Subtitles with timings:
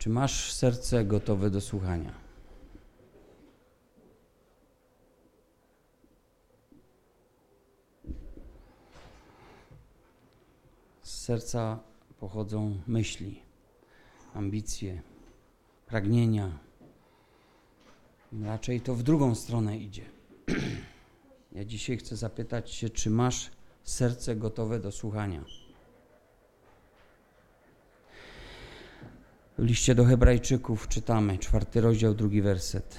[0.00, 2.14] Czy masz serce gotowe do słuchania?
[11.02, 11.78] Z serca
[12.20, 13.42] pochodzą myśli,
[14.34, 15.02] ambicje,
[15.86, 16.58] pragnienia.
[18.42, 20.04] Raczej to w drugą stronę idzie.
[21.52, 23.50] Ja dzisiaj chcę zapytać się, czy masz
[23.84, 25.44] serce gotowe do słuchania?
[29.60, 32.98] Liście do Hebrajczyków czytamy, czwarty rozdział, drugi werset.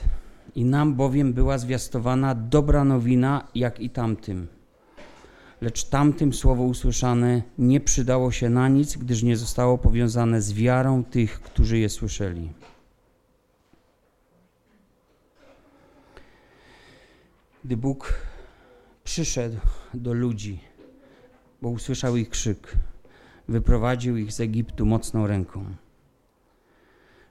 [0.56, 4.48] I nam bowiem była zwiastowana dobra nowina, jak i tamtym.
[5.62, 11.04] Lecz tamtym słowo usłyszane nie przydało się na nic, gdyż nie zostało powiązane z wiarą
[11.04, 12.50] tych, którzy je słyszeli.
[17.64, 18.14] Gdy Bóg
[19.04, 19.58] przyszedł
[19.94, 20.60] do ludzi,
[21.62, 22.76] bo usłyszał ich krzyk,
[23.48, 25.66] wyprowadził ich z Egiptu mocną ręką.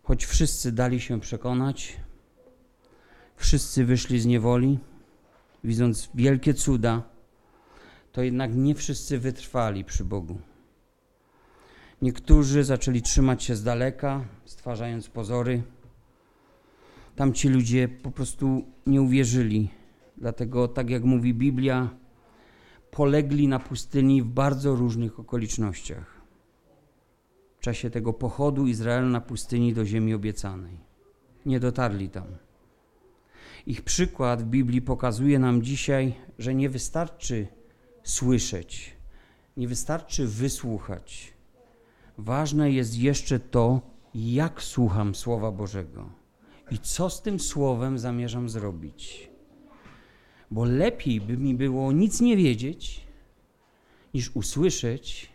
[0.03, 1.97] Choć wszyscy dali się przekonać,
[3.37, 4.79] wszyscy wyszli z niewoli,
[5.65, 7.03] widząc wielkie cuda,
[8.12, 10.39] to jednak nie wszyscy wytrwali przy Bogu.
[12.03, 15.62] Niektórzy zaczęli trzymać się z daleka, stwarzając pozory.
[17.17, 19.70] Tamci ludzie po prostu nie uwierzyli.
[20.17, 21.91] Dlatego, tak jak mówi Biblia,
[22.91, 26.20] polegli na pustyni w bardzo różnych okolicznościach
[27.61, 30.78] w czasie tego pochodu Izraela na pustyni do ziemi obiecanej.
[31.47, 32.25] Nie dotarli tam.
[33.67, 37.47] Ich przykład w Biblii pokazuje nam dzisiaj, że nie wystarczy
[38.02, 38.97] słyszeć,
[39.56, 41.33] nie wystarczy wysłuchać.
[42.19, 43.80] Ważne jest jeszcze to,
[44.14, 46.08] jak słucham Słowa Bożego
[46.70, 49.30] i co z tym Słowem zamierzam zrobić.
[50.50, 53.06] Bo lepiej by mi było nic nie wiedzieć,
[54.14, 55.30] niż usłyszeć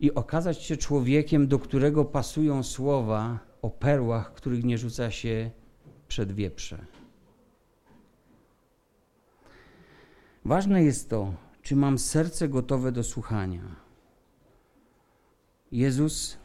[0.00, 5.50] i okazać się człowiekiem, do którego pasują słowa o perłach, których nie rzuca się
[6.08, 6.86] przed wieprze.
[10.44, 13.62] Ważne jest to, czy mam serce gotowe do słuchania.
[15.72, 16.38] Jezus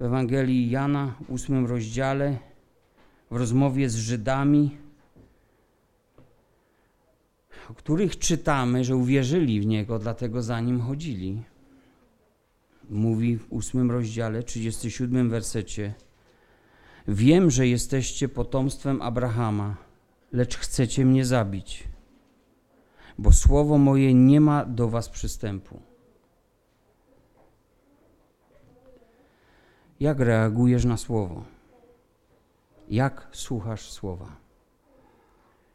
[0.00, 2.38] w Ewangelii Jana ósmym rozdziale
[3.30, 4.78] w rozmowie z Żydami
[7.70, 11.42] o których czytamy, że uwierzyli w Niego, dlatego za Nim chodzili.
[12.90, 15.94] Mówi w ósmym rozdziale, 37 wersecie
[17.08, 19.76] Wiem, że jesteście potomstwem Abrahama,
[20.32, 21.88] lecz chcecie mnie zabić,
[23.18, 25.80] bo słowo moje nie ma do was przystępu.
[30.00, 31.44] Jak reagujesz na słowo?
[32.88, 34.36] Jak słuchasz słowa?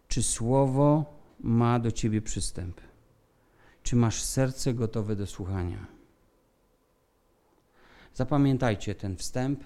[0.07, 1.14] Czy słowo
[1.45, 2.81] ma do ciebie przystęp?
[3.83, 5.85] Czy masz serce gotowe do słuchania?
[8.13, 9.63] Zapamiętajcie ten wstęp,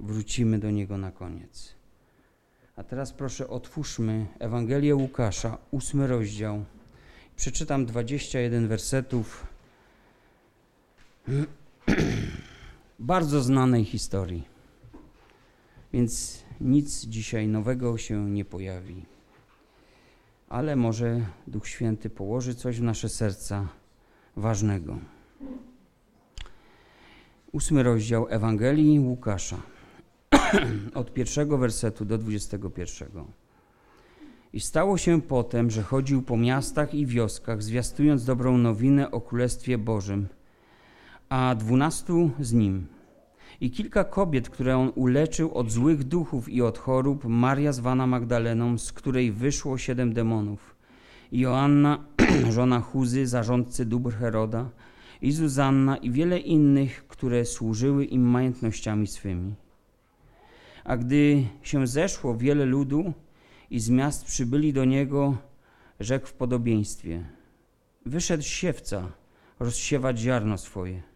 [0.00, 1.74] wrócimy do niego na koniec.
[2.76, 6.64] A teraz proszę otwórzmy Ewangelię Łukasza, ósmy rozdział.
[7.36, 9.46] Przeczytam 21 wersetów
[12.98, 14.44] bardzo znanej historii.
[15.92, 19.13] Więc nic dzisiaj nowego się nie pojawi
[20.54, 23.68] ale może Duch Święty położy coś w nasze serca
[24.36, 24.98] ważnego.
[27.52, 29.56] Ósmy rozdział Ewangelii Łukasza,
[30.94, 33.26] od pierwszego wersetu do dwudziestego pierwszego.
[34.52, 39.78] I stało się potem, że chodził po miastach i wioskach, zwiastując dobrą nowinę o Królestwie
[39.78, 40.28] Bożym,
[41.28, 42.86] a dwunastu z nim–
[43.60, 48.78] i kilka kobiet, które on uleczył od złych duchów i od chorób, Maria zwana Magdaleną,
[48.78, 50.76] z której wyszło siedem demonów,
[51.32, 52.04] Joanna,
[52.50, 54.70] żona Chuzy, zarządcy dóbr Heroda,
[55.22, 59.54] i Zuzanna i wiele innych, które służyły im majątnościami swymi.
[60.84, 63.12] A gdy się zeszło wiele ludu
[63.70, 65.36] i z miast przybyli do niego,
[66.00, 67.24] rzekł w podobieństwie:
[68.06, 69.12] Wyszedł siewca
[69.60, 71.02] rozsiewać ziarno swoje–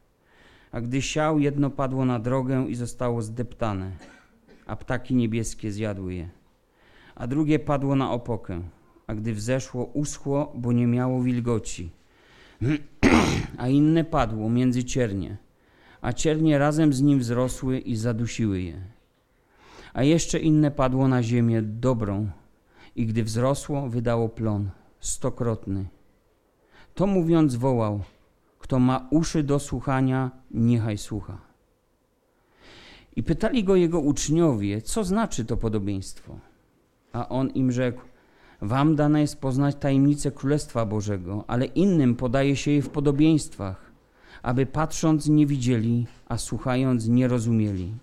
[0.72, 3.90] a gdy siał, jedno padło na drogę i zostało zdeptane,
[4.66, 6.28] a ptaki niebieskie zjadły je.
[7.14, 8.62] A drugie padło na opokę,
[9.06, 11.90] a gdy wzeszło, uschło, bo nie miało wilgoci.
[13.58, 15.36] a inne padło między ciernie,
[16.00, 18.80] a ciernie razem z nim wzrosły i zadusiły je.
[19.92, 22.30] A jeszcze inne padło na ziemię dobrą,
[22.96, 24.70] i gdy wzrosło, wydało plon
[25.00, 25.86] stokrotny.
[26.94, 28.02] To mówiąc, wołał–
[28.58, 31.38] kto ma uszy do słuchania, niechaj słucha.
[33.16, 36.38] I pytali go jego uczniowie, co znaczy to podobieństwo.
[37.12, 38.00] A on im rzekł:
[38.62, 43.92] Wam dane jest poznać tajemnicę Królestwa Bożego, ale innym podaje się je w podobieństwach,
[44.42, 47.94] aby patrząc nie widzieli, a słuchając nie rozumieli.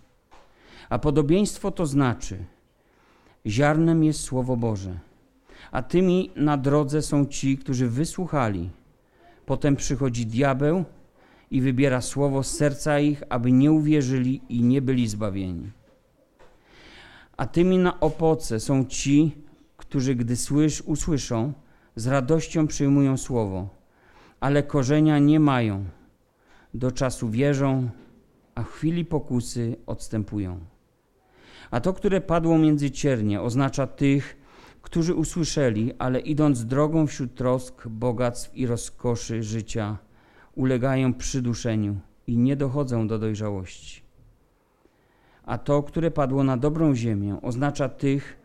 [0.89, 2.43] A podobieństwo to znaczy,
[3.47, 4.99] ziarnem jest Słowo Boże,
[5.71, 8.69] a tymi na drodze są ci, którzy wysłuchali.
[9.45, 10.85] Potem przychodzi diabeł
[11.51, 15.71] i wybiera słowo z serca ich, aby nie uwierzyli i nie byli zbawieni.
[17.37, 19.35] A tymi na opoce są ci,
[19.77, 21.53] którzy gdy słysz, usłyszą,
[21.95, 23.69] z radością przyjmują słowo,
[24.39, 25.85] ale korzenia nie mają.
[26.73, 27.89] Do czasu wierzą,
[28.55, 30.59] a w chwili pokusy odstępują.
[31.71, 34.37] A to, które padło między ciernie, oznacza tych,
[34.85, 39.97] którzy usłyszeli, ale idąc drogą wśród trosk, bogactw i rozkoszy życia,
[40.55, 44.01] ulegają przyduszeniu i nie dochodzą do dojrzałości.
[45.43, 48.37] A to, które padło na dobrą ziemię, oznacza tych,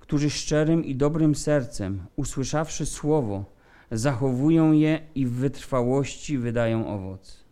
[0.00, 3.44] którzy szczerym i dobrym sercem, usłyszawszy słowo,
[3.90, 7.44] zachowują je i w wytrwałości wydają owoc.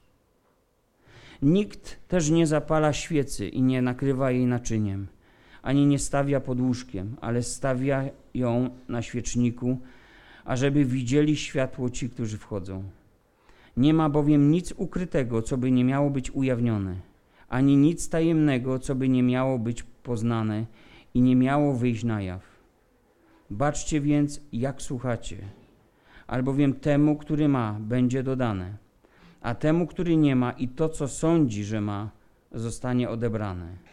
[1.42, 5.06] Nikt też nie zapala świecy i nie nakrywa jej naczyniem,
[5.66, 8.04] ani nie stawia pod łóżkiem, ale stawia
[8.34, 9.78] ją na świeczniku,
[10.44, 12.82] ażeby widzieli światło ci, którzy wchodzą.
[13.76, 16.94] Nie ma bowiem nic ukrytego, co by nie miało być ujawnione,
[17.48, 20.66] ani nic tajemnego, co by nie miało być poznane
[21.14, 22.42] i nie miało wyjść na jaw.
[23.50, 25.36] Baczcie więc, jak słuchacie,
[26.26, 28.76] albowiem temu, który ma, będzie dodane,
[29.40, 32.10] a temu, który nie ma i to, co sądzi, że ma,
[32.52, 33.85] zostanie odebrane.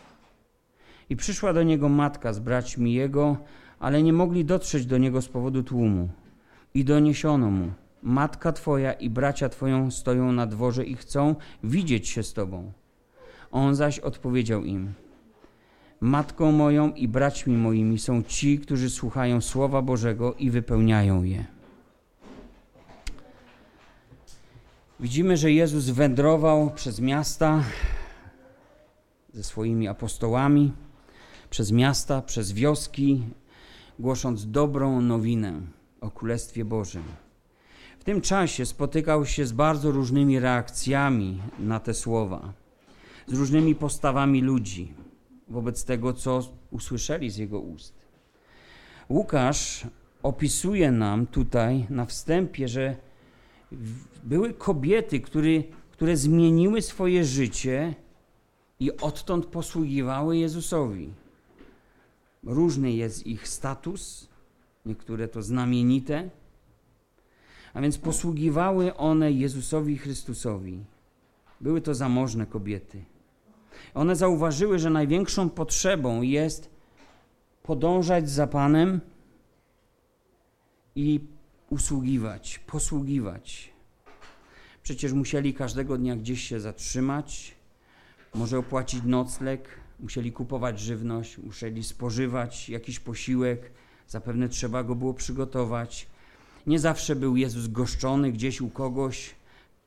[1.10, 3.38] I przyszła do niego matka z braćmi jego,
[3.80, 6.10] ale nie mogli dotrzeć do niego z powodu tłumu.
[6.74, 7.72] I doniesiono mu,
[8.04, 12.72] matka twoja i bracia twoją stoją na dworze i chcą widzieć się z tobą.
[13.52, 14.94] On zaś odpowiedział im,
[16.04, 21.46] Matką moją i braćmi moimi są ci, którzy słuchają Słowa Bożego i wypełniają je.
[25.00, 27.64] Widzimy, że Jezus wędrował przez miasta
[29.34, 30.72] ze swoimi apostołami,
[31.54, 33.24] przez miasta, przez wioski,
[34.00, 35.62] głosząc dobrą nowinę
[36.02, 37.04] o Królestwie Bożym.
[38.00, 42.54] W tym czasie spotykał się z bardzo różnymi reakcjami na te słowa,
[43.28, 44.94] z różnymi postawami ludzi
[45.48, 46.42] wobec tego, co
[46.72, 47.94] usłyszeli z jego ust.
[49.10, 49.88] Łukasz
[50.24, 52.96] opisuje nam tutaj na wstępie, że
[54.24, 57.96] były kobiety, które, które zmieniły swoje życie
[58.80, 61.23] i odtąd posługiwały Jezusowi.
[62.44, 64.30] Różny jest ich status,
[64.86, 66.30] niektóre to znamienite,
[67.74, 70.86] a więc posługiwały one Jezusowi Chrystusowi.
[71.62, 73.06] Były to zamożne kobiety.
[73.94, 76.70] One zauważyły, że największą potrzebą jest
[77.64, 79.02] podążać za Panem
[80.96, 81.20] i
[81.70, 83.74] usługiwać, posługiwać.
[84.84, 87.56] Przecież musieli każdego dnia gdzieś się zatrzymać,
[88.36, 93.72] może opłacić nocleg, musieli kupować żywność, musieli spożywać jakiś posiłek,
[94.08, 96.08] zapewne trzeba go było przygotować.
[96.68, 99.36] Nie zawsze był Jezus goszczony gdzieś u kogoś,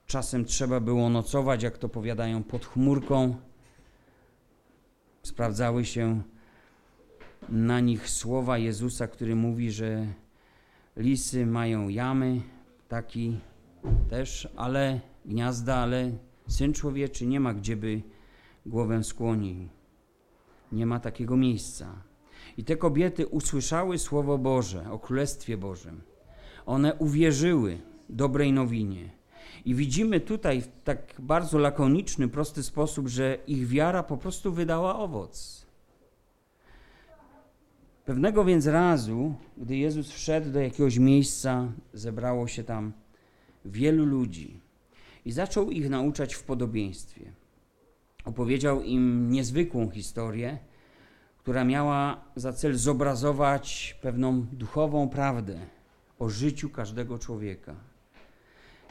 [0.07, 3.37] czasem trzeba było nocować, jak to powiadają, pod chmurką
[5.23, 6.23] sprawdzały się
[7.49, 10.07] na nich słowa Jezusa, który mówi, że
[10.97, 12.43] lisy mają jamy,
[12.89, 13.41] taki
[14.11, 16.13] też, ale gniazda, ale
[16.49, 18.03] syn człowieczy nie ma gdzie by
[18.67, 19.76] głowę skłonił.
[20.73, 22.03] Nie ma takiego miejsca.
[22.57, 26.01] I te kobiety usłyszały słowo Boże o Królestwie Bożym.
[26.67, 29.11] One uwierzyły dobrej nowinie.
[29.65, 34.99] I widzimy tutaj w tak bardzo lakoniczny, prosty sposób, że ich wiara po prostu wydała
[34.99, 35.67] owoc.
[38.05, 42.93] Pewnego więc razu, gdy Jezus wszedł do jakiegoś miejsca, zebrało się tam
[43.65, 44.61] wielu ludzi
[45.25, 47.33] i zaczął ich nauczać w podobieństwie.
[48.27, 50.59] Opowiedział im niezwykłą historię,
[51.39, 55.59] która miała za cel zobrazować pewną duchową prawdę
[56.19, 57.75] o życiu każdego człowieka.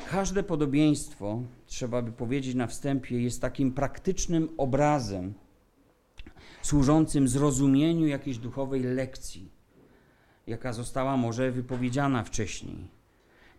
[0.10, 5.34] Każde podobieństwo, trzeba by powiedzieć na wstępie, jest takim praktycznym obrazem
[6.62, 9.51] służącym zrozumieniu jakiejś duchowej lekcji,
[10.48, 12.88] jaka została może wypowiedziana wcześniej.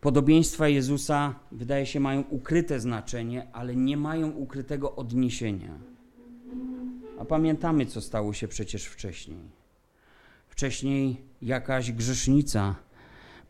[0.01, 5.79] Podobieństwa Jezusa, wydaje się, mają ukryte znaczenie, ale nie mają ukrytego odniesienia.
[7.19, 9.39] A pamiętamy, co stało się przecież wcześniej.
[10.49, 12.75] Wcześniej jakaś grzesznica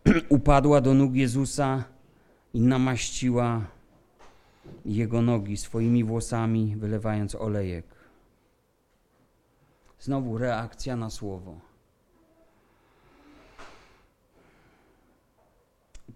[0.29, 1.85] upadła do nóg Jezusa
[2.55, 3.67] i namaściła
[4.85, 7.87] jego nogi swoimi włosami, wylewając olejek.
[10.01, 11.61] Znowu reakcja na słowo.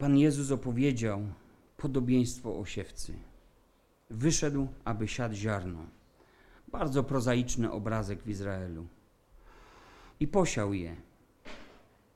[0.01, 1.21] Pan Jezus opowiedział
[1.77, 3.15] podobieństwo o siewcy.
[4.11, 5.87] wyszedł, aby siać ziarno.
[6.69, 8.87] Bardzo prozaiczny obrazek w Izraelu.
[10.21, 10.97] I posiał je,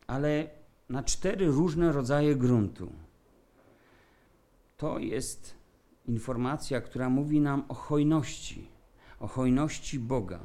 [0.07, 0.49] ale
[0.89, 2.93] na cztery różne rodzaje gruntu.
[4.77, 5.55] To jest
[6.07, 8.69] informacja, która mówi nam o hojności,
[9.21, 10.41] o hojności Boga.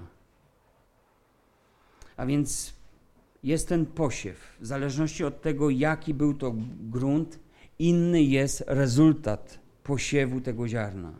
[2.17, 2.73] A więc
[3.43, 4.57] jest ten posiew.
[4.59, 7.39] W zależności od tego, jaki był to grunt,
[7.79, 11.13] inny jest rezultat posiewu tego ziarna.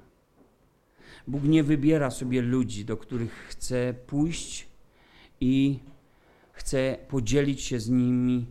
[1.28, 4.68] Bóg nie wybiera sobie ludzi, do których chce pójść
[5.42, 5.80] i
[6.52, 8.46] chce podzielić się z nimi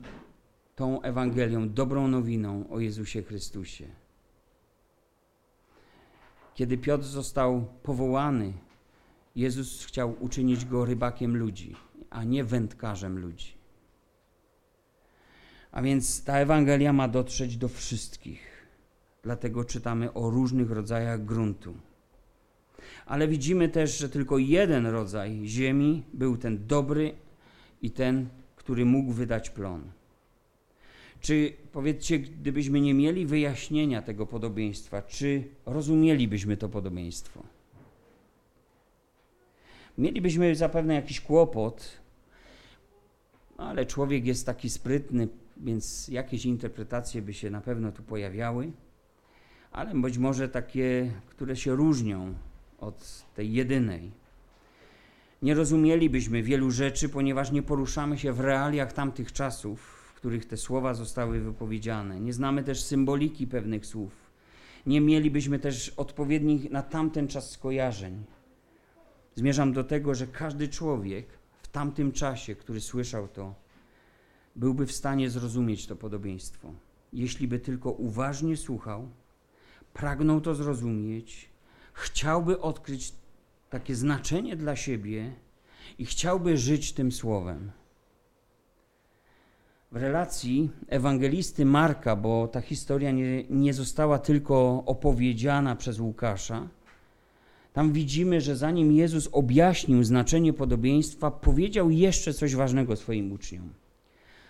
[0.77, 3.87] tą Ewangelią, dobrą nowiną o Jezusie Chrystusie.
[6.55, 8.53] Kiedy Piotr został powołany,
[9.37, 11.77] Jezus chciał uczynić go rybakiem ludzi,
[12.11, 13.58] a nie wędkarzem ludzi.
[15.79, 18.67] A więc ta Ewangelia ma dotrzeć do wszystkich.
[19.23, 21.75] Dlatego czytamy o różnych rodzajach gruntu.
[23.07, 27.15] Ale widzimy też, że tylko jeden rodzaj ziemi był ten dobry
[27.83, 29.83] i ten, który mógł wydać plon.
[31.21, 37.43] Czy powiedzcie, gdybyśmy nie mieli wyjaśnienia tego podobieństwa, czy rozumielibyśmy to podobieństwo?
[39.99, 41.99] Mielibyśmy zapewne jakiś kłopot,
[43.57, 45.29] ale człowiek jest taki sprytny,
[45.61, 48.73] więc jakieś interpretacje by się na pewno tu pojawiały,
[49.73, 52.35] ale być może takie, które się różnią
[52.79, 54.13] od tej jedynej.
[55.43, 60.57] Nie rozumielibyśmy wielu rzeczy, ponieważ nie poruszamy się w realiach tamtych czasów, w których te
[60.57, 62.21] słowa zostały wypowiedziane.
[62.21, 64.31] Nie znamy też symboliki pewnych słów.
[64.87, 68.25] Nie mielibyśmy też odpowiednich na tamten czas skojarzeń.
[69.35, 71.27] Zmierzam do tego, że każdy człowiek
[71.63, 73.55] w tamtym czasie, który słyszał to,
[74.59, 76.73] byłby w stanie zrozumieć to podobieństwo,
[77.13, 79.09] jeśli by tylko uważnie słuchał,
[79.93, 81.51] pragnął to zrozumieć,
[81.93, 83.13] chciałby odkryć
[83.71, 85.33] takie znaczenie dla siebie
[85.99, 87.71] i chciałby żyć tym słowem.
[89.93, 96.69] W relacji ewangelisty Marka, bo ta historia nie, nie została tylko opowiedziana przez Łukasza,
[97.73, 103.71] tam widzimy, że zanim Jezus objaśnił znaczenie podobieństwa, powiedział jeszcze coś ważnego swoim uczniom.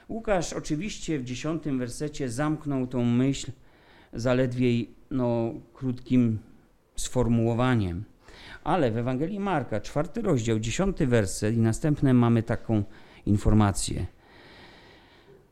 [0.09, 3.53] Łukasz oczywiście w dziesiątym wersecie zamknął tą myśl
[4.12, 6.38] zaledwie no, krótkim
[6.97, 8.05] sformułowaniem.
[8.65, 12.83] Ale w Ewangelii Marka, czwarty rozdział, dziesiąty werset i następne mamy taką
[13.27, 14.07] informację.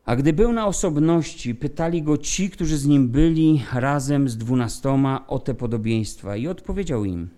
[0.05, 5.27] A gdy był na osobności, pytali go ci, którzy z nim byli razem z dwunastoma
[5.27, 7.29] o te podobieństwa i odpowiedział im–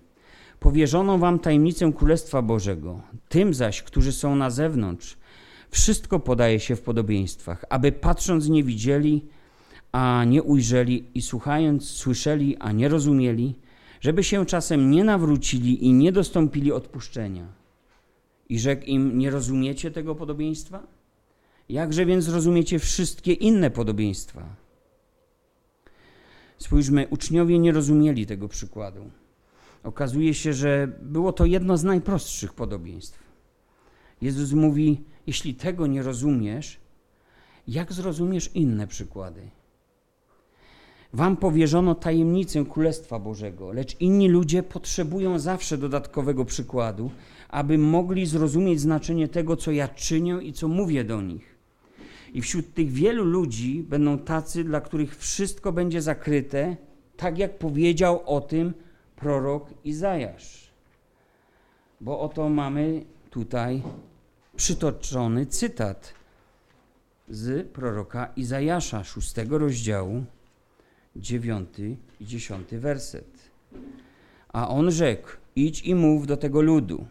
[0.60, 3.02] powierzono wam tajemnicę Królestwa Bożego.
[3.30, 5.18] Tym zaś, którzy są na zewnątrz,
[5.70, 9.26] wszystko podaje się w podobieństwach, aby patrząc nie widzieli,
[9.92, 13.56] a nie ujrzeli i słuchając słyszeli, a nie rozumieli,
[14.02, 17.48] żeby się czasem nie nawrócili i nie dostąpili odpuszczenia.
[18.50, 20.84] I rzekł im, nie rozumiecie tego podobieństwa?
[21.70, 24.56] Jakże więc rozumiecie wszystkie inne podobieństwa?
[26.58, 29.12] Spójrzmy, uczniowie nie rozumieli tego przykładu.
[29.84, 33.20] Okazuje się, że było to jedno z najprostszych podobieństw.
[34.22, 36.80] Jezus mówi: Jeśli tego nie rozumiesz,
[37.68, 39.42] jak zrozumiesz inne przykłady?
[41.14, 47.12] Wam powierzono tajemnicę Królestwa Bożego, lecz inni ludzie potrzebują zawsze dodatkowego przykładu,
[47.50, 51.58] aby mogli zrozumieć znaczenie tego, co ja czynię i co mówię do nich.
[52.34, 56.78] I wśród tych wielu ludzi będą tacy, dla których wszystko będzie zakryte,
[57.18, 58.74] tak jak powiedział o tym
[59.16, 60.72] prorok Izajasz.
[62.02, 63.82] Bo oto mamy tutaj
[64.60, 66.14] przytoczony cytat
[67.30, 70.24] z proroka Izajasza, szóstego rozdziału,
[71.16, 73.50] dziewiąty i dziesiąty werset.
[74.54, 77.06] A on rzekł: Idź i mów do tego ludu.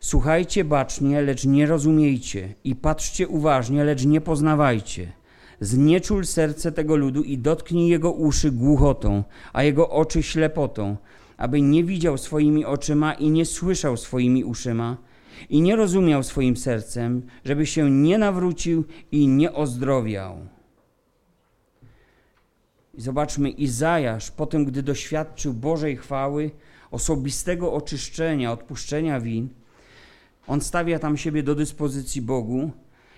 [0.00, 5.12] Słuchajcie bacznie, lecz nie rozumiejcie, i patrzcie uważnie, lecz nie poznawajcie.
[5.60, 10.96] Znieczul serce tego ludu i dotknij jego uszy głuchotą, a jego oczy ślepotą,
[11.36, 15.09] aby nie widział swoimi oczyma i nie słyszał swoimi uszyma
[15.48, 20.36] i nie rozumiał swoim sercem, żeby się nie nawrócił i nie ozdrowiał.
[22.94, 26.50] Zobaczmy, Izajasz, potem gdy doświadczył Bożej chwały,
[26.90, 29.48] osobistego oczyszczenia, odpuszczenia win,
[30.46, 32.70] on stawia tam siebie do dyspozycji Bogu,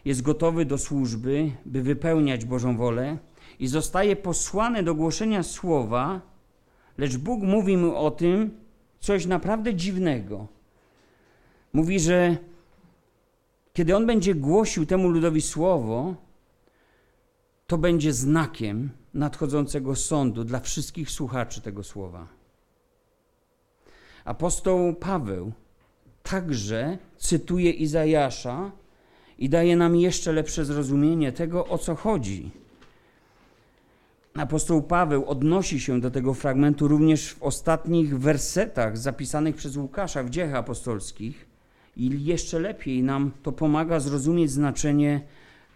[0.05, 3.19] jest gotowy do służby, by wypełniać Bożą wolę
[3.59, 6.21] i zostaje posłany do głoszenia słowa,
[6.99, 8.51] lecz Bóg mówi mu o tym
[9.01, 10.49] coś naprawdę dziwnego.
[11.73, 12.37] Mówi, że
[13.73, 16.15] kiedy on będzie głosił temu ludowi słowo,
[17.67, 22.27] to będzie znakiem nadchodzącego sądu dla wszystkich słuchaczy tego słowa.
[24.25, 25.53] Apostoł Paweł
[26.23, 28.73] także cytuje Izajasza
[29.39, 32.51] i daje nam jeszcze lepsze zrozumienie tego, o co chodzi.
[34.35, 40.31] Apostoł Paweł odnosi się do tego fragmentu również w ostatnich wersetach zapisanych przez Łukasza w
[40.31, 41.52] dziejach apostolskich
[41.97, 45.21] i jeszcze lepiej nam to pomaga zrozumieć znaczenie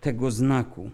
[0.01, 0.91] tego znaku.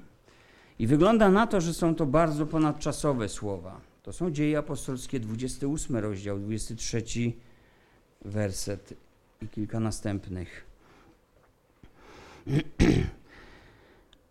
[0.78, 3.80] I wygląda na to, że są to bardzo ponadczasowe słowa.
[4.02, 7.02] To są dzieje apostolskie, 28 rozdział, 23
[8.24, 8.94] werset
[9.42, 10.66] i kilka następnych.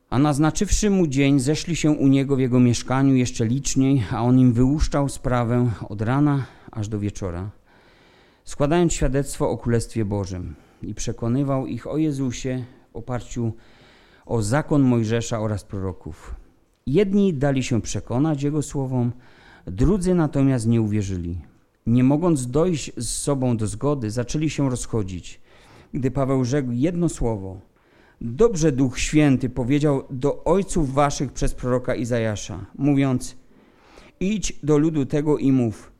[0.09, 4.39] A naznaczywszy mu dzień, zeszli się u niego w jego mieszkaniu jeszcze liczniej, a on
[4.39, 7.49] im wyłuszczał sprawę od rana aż do wieczora,
[8.45, 13.53] składając świadectwo o Królestwie Bożym i przekonywał ich o Jezusie w oparciu
[14.25, 16.35] o zakon Mojżesza oraz proroków.
[16.87, 19.11] Jedni dali się przekonać Jego słowom,
[19.67, 21.37] drudzy natomiast nie uwierzyli.
[21.85, 25.41] Nie mogąc dojść z sobą do zgody, zaczęli się rozchodzić.
[25.93, 27.57] Gdy Paweł rzekł jedno słowo–
[28.23, 33.37] Dobrze Duch Święty powiedział do ojców waszych przez proroka Izajasza, mówiąc:
[34.19, 35.90] Idź do ludu tego i mów.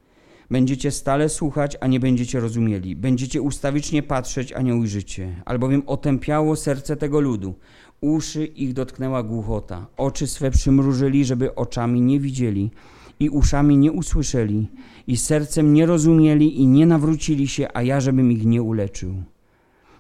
[0.52, 2.96] Będziecie stale słuchać, a nie będziecie rozumieli.
[2.96, 5.42] Będziecie ustawicznie patrzeć, a nie ujrzycie.
[5.46, 7.56] Albowiem otępiało serce tego ludu.
[8.02, 9.88] Uszy ich dotknęła głuchota.
[9.98, 12.72] Oczy swe przymrużyli, żeby oczami nie widzieli
[13.20, 14.68] i uszami nie usłyszeli
[15.08, 19.14] i sercem nie rozumieli i nie nawrócili się, a ja żebym ich nie uleczył.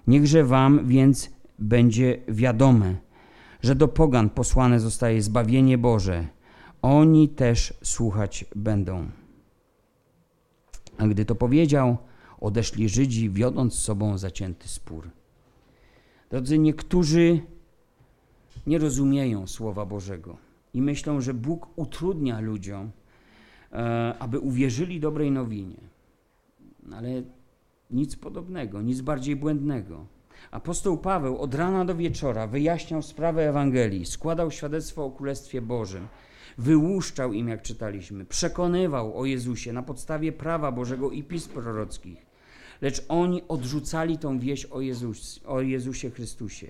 [0.08, 1.30] Niechże wam więc
[1.60, 2.96] będzie wiadome,
[3.64, 6.28] że do pogan posłane zostaje zbawienie Boże.
[6.82, 9.21] Oni też słuchać będą.
[11.02, 11.98] A gdy to powiedział,
[12.40, 15.10] odeszli Żydzi, wiodąc z sobą zacięty spór.
[16.30, 17.42] Drodzy, niektórzy
[18.68, 20.38] nie rozumieją Słowa Bożego
[20.74, 22.92] i myślą, że Bóg utrudnia ludziom,
[23.72, 25.78] e, aby uwierzyli dobrej nowinie.
[26.92, 27.24] Ale
[27.92, 30.06] nic podobnego, nic bardziej błędnego.
[30.52, 36.08] Apostoł Paweł od rana do wieczora wyjaśniał sprawę Ewangelii, składał świadectwo o Królestwie Bożym,
[36.58, 42.26] wyłuszczał im, jak czytaliśmy, przekonywał o Jezusie na podstawie prawa Bożego i pism prorockich.
[42.82, 46.68] Lecz oni odrzucali tą wieść o, Jezus, o Jezusie Chrystusie.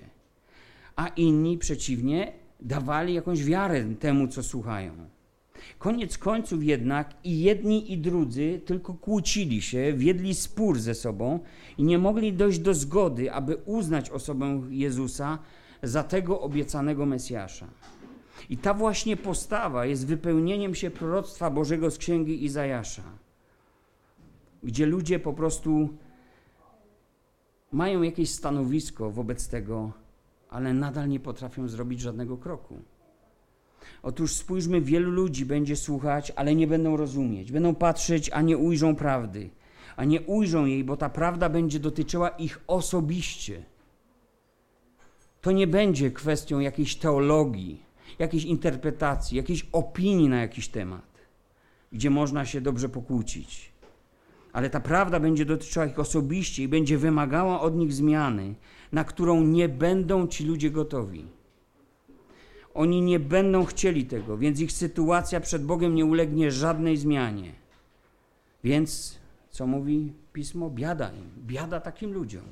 [0.96, 4.92] A inni przeciwnie dawali jakąś wiarę temu, co słuchają.
[5.80, 11.40] Koniec końców jednak i jedni i drudzy tylko kłócili się, wiedli spór ze sobą
[11.78, 15.40] i nie mogli dojść do zgody, aby uznać osobę Jezusa
[15.84, 17.68] za tego obiecanego Mesjasza.
[18.50, 23.04] I ta właśnie postawa jest wypełnieniem się proroctwa Bożego z księgi Izajasza,
[24.64, 25.90] gdzie ludzie po prostu
[27.72, 29.92] mają jakieś stanowisko wobec tego,
[30.50, 32.82] ale nadal nie potrafią zrobić żadnego kroku.
[34.04, 37.52] Otóż spójrzmy, wielu ludzi będzie słuchać, ale nie będą rozumieć.
[37.52, 39.50] Będą patrzeć, a nie ujrzą prawdy.
[39.96, 43.64] A nie ujrzą jej, bo ta prawda będzie dotyczyła ich osobiście.
[45.42, 47.84] To nie będzie kwestią jakiejś teologii,
[48.22, 51.12] jakiejś interpretacji, jakiejś opinii na jakiś temat,
[51.92, 53.72] gdzie można się dobrze pokłócić.
[54.54, 58.56] Ale ta prawda będzie dotyczyła ich osobiście i będzie wymagała od nich zmiany,
[58.92, 61.26] na którą nie będą ci ludzie gotowi.
[62.74, 67.54] Oni nie będą chcieli tego, więc ich sytuacja przed Bogiem nie ulegnie żadnej zmianie.
[68.64, 70.70] Więc, co mówi pismo?
[70.70, 72.46] Biada im, biada takim ludziom.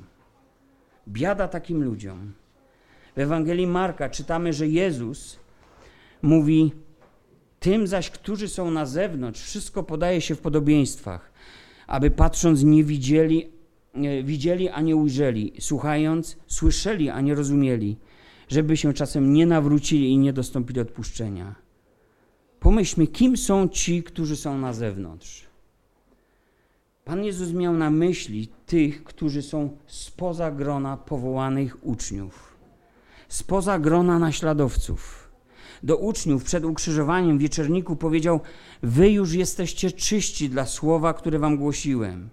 [1.08, 2.34] Biada takim ludziom.
[3.16, 5.40] W Ewangelii Marka czytamy, że Jezus
[6.22, 6.72] mówi:
[7.60, 11.32] Tym zaś, którzy są na zewnątrz, wszystko podaje się w podobieństwach,
[11.88, 13.50] aby patrząc nie widzieli,
[13.96, 17.98] nie, widzieli, a nie ujrzeli, słuchając, słyszeli, a nie rozumieli
[18.50, 21.56] żeby się czasem nie nawrócili i nie dostąpili odpuszczenia.
[22.60, 25.48] Pomyślmy, kim są ci, którzy są na zewnątrz.
[27.06, 32.58] Pan Jezus miał na myśli tych, którzy są spoza grona powołanych uczniów,
[33.28, 35.29] spoza grona naśladowców.
[35.84, 38.40] Do uczniów przed ukrzyżowaniem w wieczerniku powiedział:
[38.84, 42.30] Wy już jesteście czyści dla słowa, które wam głosiłem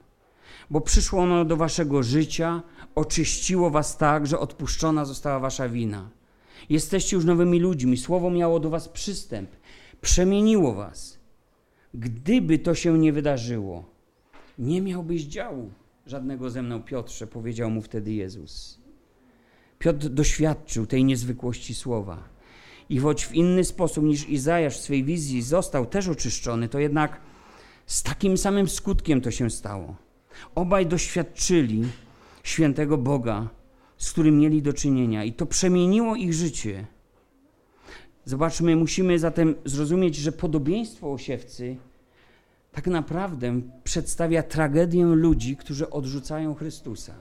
[0.71, 2.63] bo przyszło ono do waszego życia,
[2.95, 6.11] oczyściło was tak, że odpuszczona została wasza wina.
[6.71, 9.51] Jesteście już nowymi ludźmi, słowo miało do was przystęp,
[10.01, 11.19] przemieniło was.
[11.95, 13.91] Gdyby to się nie wydarzyło,
[14.59, 15.71] nie miałbyś działu
[16.07, 18.81] żadnego ze mną, Piotrze, powiedział mu wtedy Jezus.
[19.79, 22.29] Piotr doświadczył tej niezwykłości słowa.
[22.89, 27.21] I choć w inny sposób niż Izajasz w swej wizji został też oczyszczony, to jednak
[27.87, 29.95] z takim samym skutkiem to się stało.
[30.55, 31.85] Obaj doświadczyli
[32.43, 33.49] świętego Boga,
[33.97, 36.87] z którym mieli do czynienia, i to przemieniło ich życie.
[38.25, 41.77] Zobaczmy, musimy zatem zrozumieć, że podobieństwo osiewcy
[42.73, 47.15] tak naprawdę przedstawia tragedię ludzi, którzy odrzucają Chrystusa.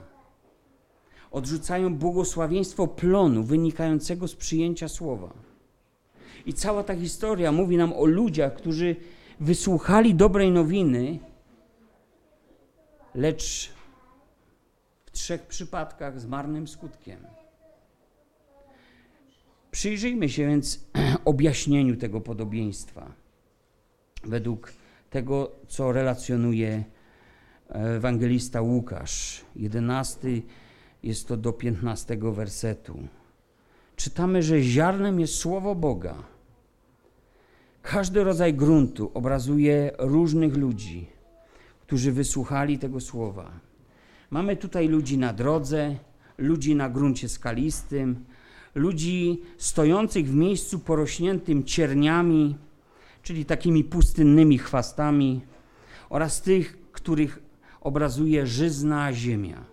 [1.30, 5.45] Odrzucają błogosławieństwo plonu wynikającego z przyjęcia słowa.
[6.46, 8.96] I cała ta historia mówi nam o ludziach, którzy
[9.40, 11.18] wysłuchali dobrej nowiny,
[13.14, 13.72] lecz
[15.06, 17.26] w trzech przypadkach z marnym skutkiem.
[19.70, 20.80] Przyjrzyjmy się więc
[21.24, 23.12] objaśnieniu tego podobieństwa
[24.24, 24.72] według
[25.10, 26.84] tego, co relacjonuje
[27.68, 29.44] ewangelista Łukasz.
[29.56, 30.28] 11
[31.02, 32.98] jest to do 15 wersetu.
[33.96, 36.35] Czytamy, że ziarnem jest słowo Boga.
[37.90, 41.06] Każdy rodzaj gruntu obrazuje różnych ludzi,
[41.80, 43.50] którzy wysłuchali tego słowa.
[44.30, 45.96] Mamy tutaj ludzi na drodze,
[46.38, 48.24] ludzi na gruncie skalistym,
[48.74, 52.56] ludzi stojących w miejscu porośniętym cierniami,
[53.22, 55.40] czyli takimi pustynnymi chwastami,
[56.10, 57.38] oraz tych, których
[57.80, 59.64] obrazuje żyzna ziemia.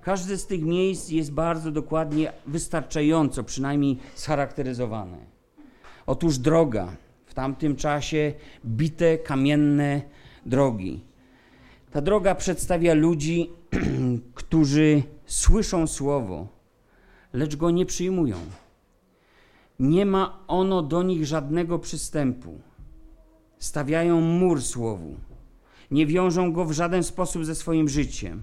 [0.00, 5.18] Każde z tych miejsc jest bardzo dokładnie, wystarczająco przynajmniej scharakteryzowane.
[6.06, 6.88] Otóż droga,
[7.36, 8.32] tamtym czasie
[8.64, 10.02] bite kamienne
[10.46, 11.00] drogi.
[11.92, 13.50] Ta droga przedstawia ludzi,
[14.40, 16.48] którzy słyszą słowo,
[17.32, 18.36] lecz go nie przyjmują.
[19.80, 22.60] Nie ma ono do nich żadnego przystępu.
[23.58, 25.14] Stawiają mur słowu.
[25.90, 28.42] Nie wiążą go w żaden sposób ze swoim życiem.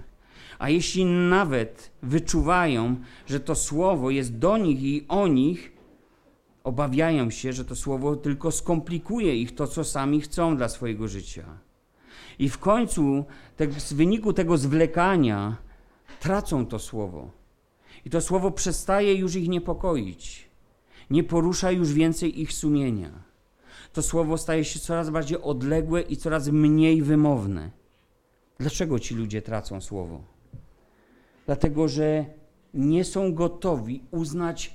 [0.58, 5.73] A jeśli nawet wyczuwają, że to słowo jest do nich i o nich,
[6.64, 11.44] obawiają się, że to słowo tylko skomplikuje ich to, co sami chcą dla swojego życia.
[12.38, 13.24] I w końcu,
[13.56, 15.56] te, z wyniku tego zwlekania,
[16.20, 17.30] tracą to słowo.
[18.04, 20.48] I to słowo przestaje już ich niepokoić.
[21.10, 23.10] Nie porusza już więcej ich sumienia.
[23.92, 27.70] To słowo staje się coraz bardziej odległe i coraz mniej wymowne.
[28.58, 30.20] Dlaczego ci ludzie tracą słowo?
[31.46, 32.24] Dlatego, że
[32.74, 34.74] nie są gotowi uznać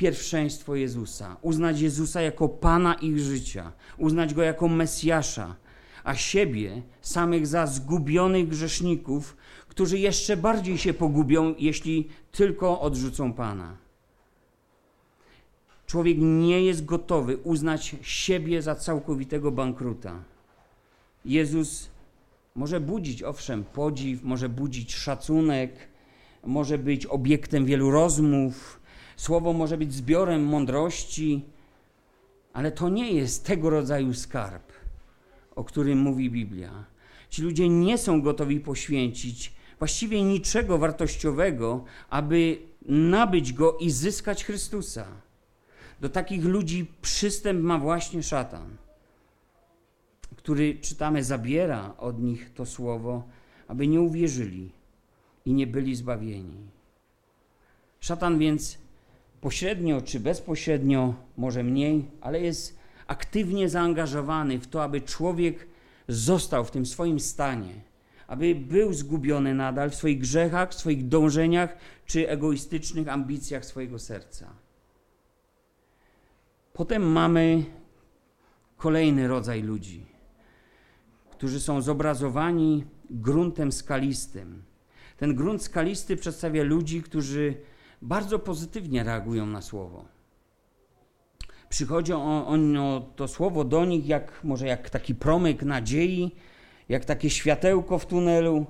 [0.00, 5.56] pierwszeństwo Jezusa, uznać Jezusa jako Pana ich życia, uznać Go jako Mesjasza,
[6.04, 9.36] a siebie samych za zgubionych grzeszników,
[9.68, 13.76] którzy jeszcze bardziej się pogubią, jeśli tylko odrzucą Pana.
[15.86, 20.22] Człowiek nie jest gotowy uznać siebie za całkowitego bankruta.
[21.24, 21.90] Jezus
[22.54, 25.72] może budzić, owszem, podziw, może budzić szacunek,
[26.44, 28.79] może być obiektem wielu rozmów,
[29.20, 31.44] słowo może być zbiorem mądrości,
[32.52, 34.72] ale to nie jest tego rodzaju skarb,
[35.56, 36.84] o którym mówi Biblia.
[37.30, 45.06] Ci ludzie nie są gotowi poświęcić właściwie niczego wartościowego, aby nabyć go i zyskać Chrystusa.
[46.00, 48.76] Do takich ludzi przystęp ma właśnie szatan,
[50.36, 53.22] który, czytamy, zabiera od nich to słowo,
[53.68, 54.70] aby nie uwierzyli
[55.44, 56.70] i nie byli zbawieni.
[58.00, 58.79] Szatan więc
[59.40, 65.66] pośrednio czy bezpośrednio, może mniej, ale jest aktywnie zaangażowany w to, aby człowiek
[66.08, 67.74] został w tym swoim stanie,
[68.26, 71.76] aby był zgubiony nadal w swoich grzechach, w swoich dążeniach
[72.06, 74.52] czy egoistycznych ambicjach swojego serca.
[76.72, 77.64] Potem mamy
[78.76, 80.06] kolejny rodzaj ludzi,
[81.30, 84.62] którzy są zobrazowani gruntem skalistym.
[85.16, 87.54] Ten grunt skalisty przedstawia ludzi, którzy
[88.02, 90.04] bardzo pozytywnie reagują na słowo.
[91.68, 96.34] Przychodzi ono, to słowo do nich jak może jak taki promyk nadziei,
[96.88, 98.66] jak takie światełko w tunelu.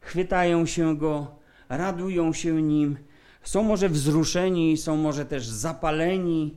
[0.00, 1.26] Chwytają się go,
[1.68, 2.96] radują się nim,
[3.42, 6.54] są może wzruszeni, są może też zapaleni,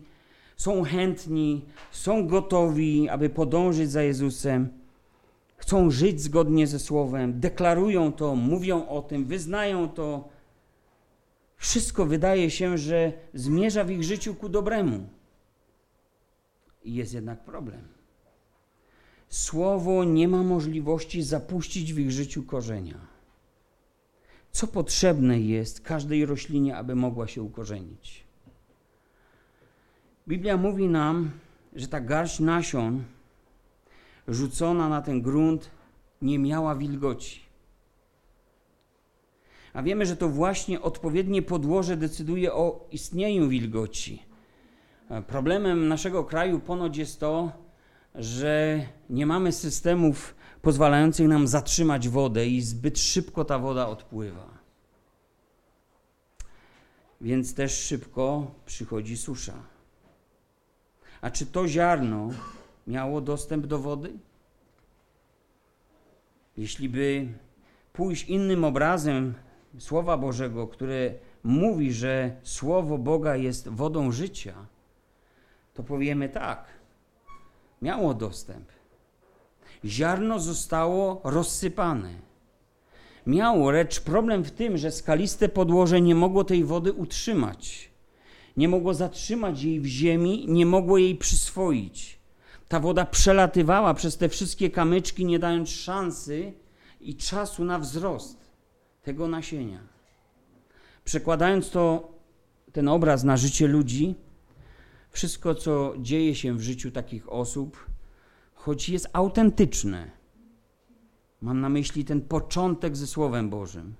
[0.57, 4.69] są chętni, są gotowi, aby podążyć za Jezusem,
[5.57, 10.29] chcą żyć zgodnie ze Słowem, deklarują to, mówią o tym, wyznają to.
[11.61, 15.09] Wszystko wydaje się, że zmierza w ich życiu ku dobremu.
[16.83, 17.87] I jest jednak problem.
[19.29, 22.99] Słowo nie ma możliwości zapuścić w ich życiu korzenia.
[24.51, 28.23] Co potrzebne jest każdej roślinie, aby mogła się ukorzenić?
[30.27, 31.31] Biblia mówi nam,
[31.75, 33.03] że ta garść nasion
[34.27, 35.71] rzucona na ten grunt
[36.21, 37.50] nie miała wilgoci.
[39.73, 44.23] A wiemy, że to właśnie odpowiednie podłoże decyduje o istnieniu wilgoci.
[45.27, 47.51] Problemem naszego kraju ponoć jest to,
[48.15, 54.47] że nie mamy systemów pozwalających nam zatrzymać wodę i zbyt szybko ta woda odpływa.
[57.21, 59.53] Więc też szybko przychodzi susza.
[61.21, 62.29] A czy to ziarno
[62.87, 64.13] miało dostęp do wody?
[66.57, 67.27] Jeśli by
[67.93, 69.33] pójść innym obrazem
[69.79, 74.53] Słowa Bożego, które mówi, że Słowo Boga jest wodą życia,
[75.73, 76.65] to powiemy tak.
[77.81, 78.65] Miało dostęp.
[79.85, 82.13] Ziarno zostało rozsypane.
[83.27, 87.91] Miało, lecz problem w tym, że skaliste podłoże nie mogło tej wody utrzymać.
[88.57, 92.19] Nie mogło zatrzymać jej w ziemi, nie mogło jej przyswoić.
[92.67, 96.53] Ta woda przelatywała przez te wszystkie kamyczki, nie dając szansy
[97.01, 98.40] i czasu na wzrost
[99.03, 99.79] tego nasienia.
[101.03, 102.11] Przekładając to,
[102.71, 104.15] ten obraz na życie ludzi,
[105.09, 107.85] wszystko, co dzieje się w życiu takich osób,
[108.53, 110.11] choć jest autentyczne,
[111.41, 113.95] mam na myśli ten początek ze Słowem Bożym,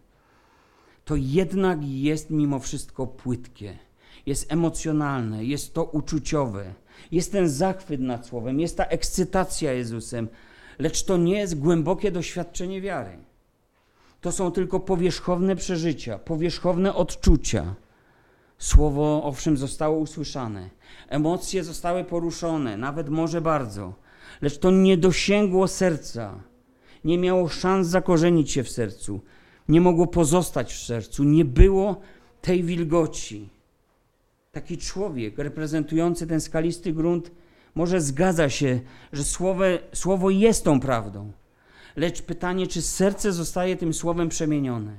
[1.05, 3.77] to jednak jest mimo wszystko płytkie,
[4.25, 6.73] jest emocjonalne, jest to uczuciowe,
[7.11, 10.27] jest ten zachwyt nad Słowem, jest ta ekscytacja Jezusem,
[10.79, 13.17] lecz to nie jest głębokie doświadczenie wiary.
[14.21, 17.75] To są tylko powierzchowne przeżycia, powierzchowne odczucia.
[18.57, 20.69] Słowo owszem zostało usłyszane,
[21.09, 23.93] emocje zostały poruszone, nawet może bardzo,
[24.41, 26.39] lecz to nie dosięgło serca,
[27.03, 29.21] nie miało szans zakorzenić się w sercu,
[29.69, 32.01] nie mogło pozostać w sercu, nie było
[32.41, 33.49] tej wilgoci.
[34.51, 37.31] Taki człowiek reprezentujący ten skalisty grunt
[37.75, 38.79] może zgadza się,
[39.13, 41.31] że słowo, słowo jest tą prawdą,
[41.95, 44.95] lecz pytanie, czy serce zostaje tym słowem przemienione.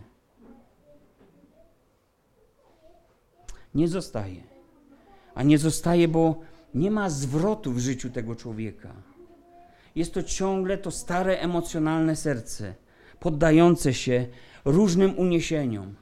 [3.74, 4.42] Nie zostaje.
[5.34, 6.40] A nie zostaje, bo
[6.74, 8.92] nie ma zwrotu w życiu tego człowieka.
[9.94, 12.74] Jest to ciągle to stare emocjonalne serce,
[13.20, 14.26] poddające się
[14.64, 15.94] różnym uniesieniom.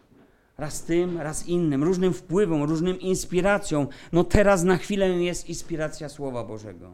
[0.58, 3.88] Raz tym, raz innym, różnym wpływom, różnym inspiracjom.
[4.12, 6.90] No teraz na chwilę jest inspiracja Słowa Bożego.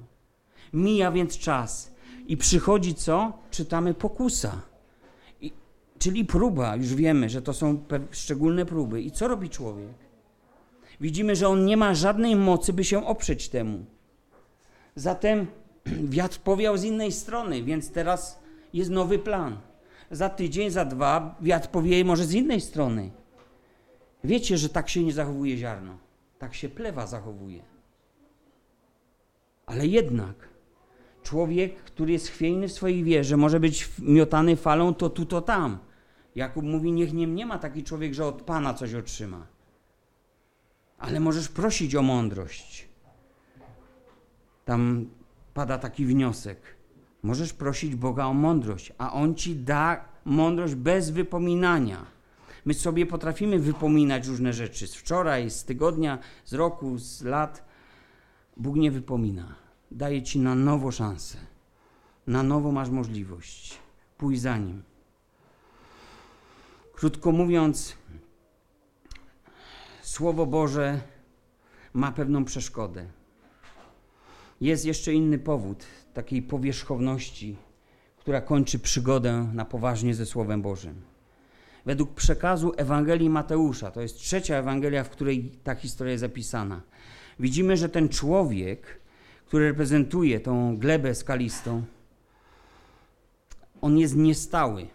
[0.72, 1.95] Mija więc czas
[2.26, 3.32] i przychodzi co?
[3.50, 4.60] Czytamy pokusa.
[5.40, 5.52] I,
[5.98, 9.02] czyli próba, już wiemy, że to są szczególne próby.
[9.02, 9.94] I co robi człowiek?
[11.00, 13.84] Widzimy, że on nie ma żadnej mocy, by się oprzeć temu.
[14.94, 15.46] Zatem
[16.16, 18.38] wiatr powiał z innej strony, więc teraz
[18.72, 19.58] jest nowy plan.
[20.10, 23.10] Za tydzień, za dwa wiatr powieje może z innej strony.
[24.24, 25.98] Wiecie, że tak się nie zachowuje ziarno.
[26.38, 27.62] Tak się plewa zachowuje.
[29.66, 30.55] Ale jednak
[31.26, 35.78] człowiek, który jest chwiejny w swojej wierze, może być miotany falą to tu, to tam.
[36.34, 39.46] Jakub mówi, niech nie, nie ma taki człowiek, że od Pana coś otrzyma.
[40.98, 42.88] Ale możesz prosić o mądrość.
[44.64, 45.06] Tam
[45.54, 46.60] pada taki wniosek.
[47.22, 52.06] Możesz prosić Boga o mądrość, a On ci da mądrość bez wypominania.
[52.64, 57.64] My sobie potrafimy wypominać różne rzeczy z wczoraj, z tygodnia, z roku, z lat.
[58.56, 59.65] Bóg nie wypomina.
[59.96, 61.38] Daje ci na nowo szansę.
[62.26, 63.78] Na nowo masz możliwość.
[64.18, 64.82] Pójdź za nim.
[66.94, 67.96] Krótko mówiąc,
[70.02, 71.00] Słowo Boże
[71.92, 73.06] ma pewną przeszkodę.
[74.60, 77.56] Jest jeszcze inny powód takiej powierzchowności,
[78.18, 81.02] która kończy przygodę na poważnie ze Słowem Bożym.
[81.86, 86.80] Według przekazu Ewangelii Mateusza, to jest trzecia Ewangelia, w której ta historia jest zapisana,
[87.40, 89.05] widzimy, że ten człowiek,
[89.46, 91.82] który reprezentuje tą glebę skalistą,
[93.80, 94.86] on jest niestały.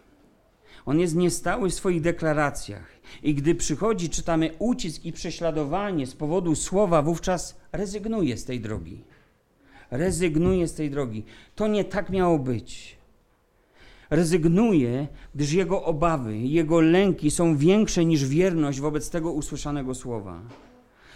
[0.86, 2.92] On jest niestały w swoich deklaracjach.
[3.22, 9.04] I gdy przychodzi, czytamy ucisk i prześladowanie z powodu słowa, wówczas rezygnuje z tej drogi.
[9.90, 11.24] Rezygnuje z tej drogi.
[11.54, 12.96] To nie tak miało być.
[14.10, 20.40] Rezygnuje, gdyż jego obawy, jego lęki są większe niż wierność wobec tego usłyszanego słowa.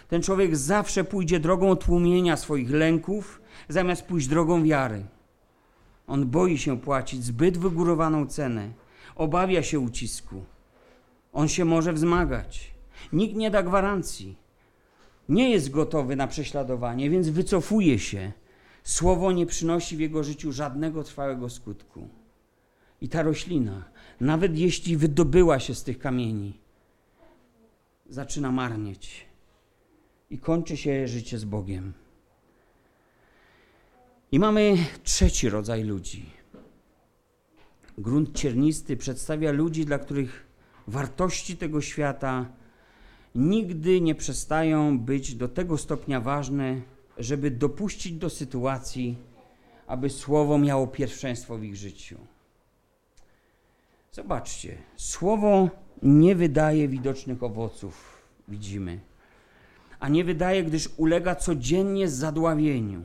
[0.07, 5.05] Ten człowiek zawsze pójdzie drogą tłumienia swoich lęków, zamiast pójść drogą wiary.
[6.07, 8.69] On boi się płacić zbyt wygórowaną cenę,
[9.15, 10.43] obawia się ucisku.
[11.33, 12.71] On się może wzmagać.
[13.13, 14.35] Nikt nie da gwarancji.
[15.29, 18.31] Nie jest gotowy na prześladowanie, więc wycofuje się.
[18.83, 22.07] Słowo nie przynosi w jego życiu żadnego trwałego skutku.
[23.01, 23.83] I ta roślina,
[24.21, 26.59] nawet jeśli wydobyła się z tych kamieni,
[28.09, 29.26] zaczyna marnieć
[30.29, 31.93] i kończy się życie z Bogiem.
[34.31, 36.25] I mamy trzeci rodzaj ludzi.
[37.97, 40.47] Grunt ciernisty przedstawia ludzi, dla których
[40.87, 42.45] wartości tego świata
[43.35, 46.81] nigdy nie przestają być do tego stopnia ważne,
[47.17, 49.17] żeby dopuścić do sytuacji,
[49.87, 52.17] aby słowo miało pierwszeństwo w ich życiu.
[54.11, 55.69] Zobaczcie, słowo
[56.03, 58.99] nie wydaje widocznych owoców, widzimy,
[59.99, 63.01] a nie wydaje, gdyż ulega codziennie zadławieniu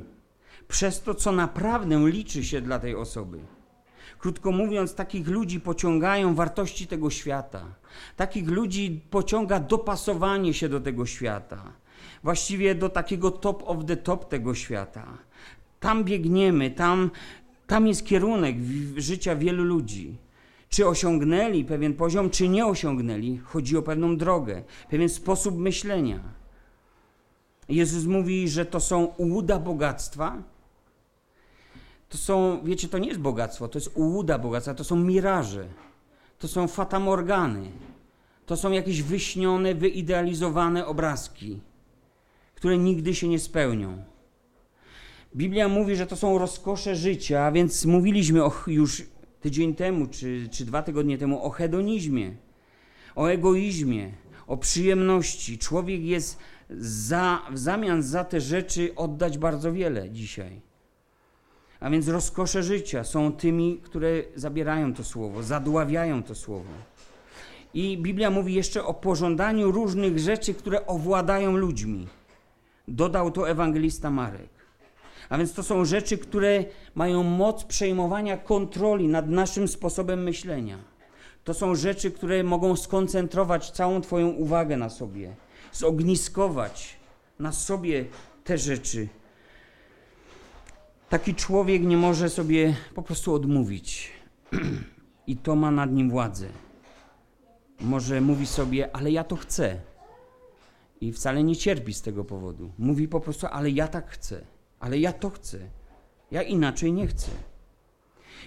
[0.68, 3.38] przez to, co naprawdę liczy się dla tej osoby,
[4.22, 7.64] Krótko mówiąc, takich ludzi pociągają wartości tego świata.
[8.16, 11.72] Takich ludzi pociąga dopasowanie się do tego świata.
[12.22, 15.06] Właściwie do takiego top of the top tego świata.
[15.80, 17.10] Tam biegniemy, tam,
[17.66, 18.56] tam jest kierunek
[18.96, 20.16] życia wielu ludzi.
[20.68, 26.20] Czy osiągnęli pewien poziom, czy nie osiągnęli, chodzi o pewną drogę, pewien sposób myślenia.
[27.68, 30.42] Jezus mówi, że to są ułuda bogactwa.
[32.08, 35.68] To są, wiecie, to nie jest bogactwo, to jest ułuda bogactwa, to są miraże,
[36.38, 37.70] to są fatamorgany,
[38.46, 41.60] to są jakieś wyśnione, wyidealizowane obrazki,
[42.54, 44.04] które nigdy się nie spełnią.
[45.36, 49.02] Biblia mówi, że to są rozkosze życia, więc mówiliśmy o, już
[49.40, 52.36] tydzień temu, czy, czy dwa tygodnie temu o hedonizmie,
[53.14, 54.12] o egoizmie,
[54.46, 55.58] o przyjemności.
[55.58, 56.38] Człowiek jest
[56.78, 60.60] za, w zamian za te rzeczy oddać bardzo wiele dzisiaj.
[61.80, 66.70] A więc rozkosze życia są tymi, które zabierają to słowo, zadławiają to słowo.
[67.74, 72.08] I Biblia mówi jeszcze o pożądaniu różnych rzeczy, które owładają ludźmi.
[72.88, 74.50] Dodał to ewangelista Marek.
[75.28, 80.78] A więc to są rzeczy, które mają moc przejmowania kontroli nad naszym sposobem myślenia.
[81.44, 85.36] To są rzeczy, które mogą skoncentrować całą Twoją uwagę na sobie,
[85.72, 86.96] zogniskować
[87.38, 88.04] na sobie
[88.44, 89.08] te rzeczy.
[91.08, 94.10] Taki człowiek nie może sobie po prostu odmówić,
[95.26, 96.46] i to ma nad nim władzę.
[97.80, 99.80] Może mówi sobie, ale ja to chcę.
[101.00, 102.72] I wcale nie cierpi z tego powodu.
[102.78, 105.58] Mówi po prostu, ale ja tak chcę ale ja to chcę.
[106.30, 107.30] Ja inaczej nie chcę.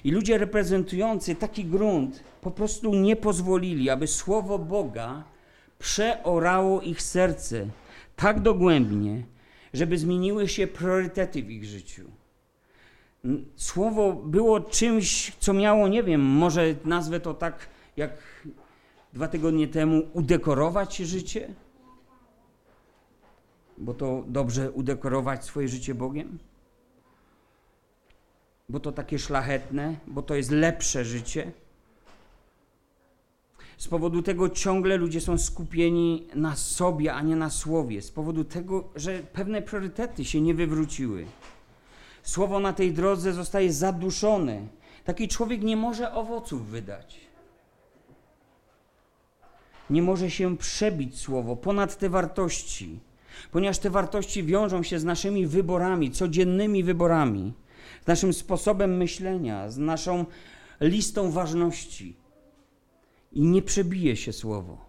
[0.03, 5.23] I ludzie reprezentujący taki grunt po prostu nie pozwolili, aby słowo Boga
[5.85, 7.67] przeorało ich serce
[8.15, 9.23] tak dogłębnie,
[9.73, 12.03] żeby zmieniły się priorytety w ich życiu.
[13.55, 18.11] Słowo było czymś, co miało, nie wiem, może nazwę to tak jak
[19.13, 21.53] dwa tygodnie temu, udekorować życie?
[23.77, 26.39] bo to dobrze udekorować swoje życie Bogiem?
[28.69, 31.51] Bo to takie szlachetne, bo to jest lepsze życie?
[33.77, 38.01] Z powodu tego ciągle ludzie są skupieni na sobie, a nie na słowie.
[38.01, 41.25] Z powodu tego, że pewne priorytety się nie wywróciły.
[42.23, 44.67] Słowo na tej drodze zostaje zaduszone.
[45.03, 47.19] Taki człowiek nie może owoców wydać.
[49.89, 52.99] Nie może się przebić słowo ponad te wartości
[53.51, 57.53] ponieważ te wartości wiążą się z naszymi wyborami, codziennymi wyborami,
[58.03, 60.25] z naszym sposobem myślenia, z naszą
[60.81, 62.15] listą ważności.
[63.35, 64.85] I nie przebije się słowo.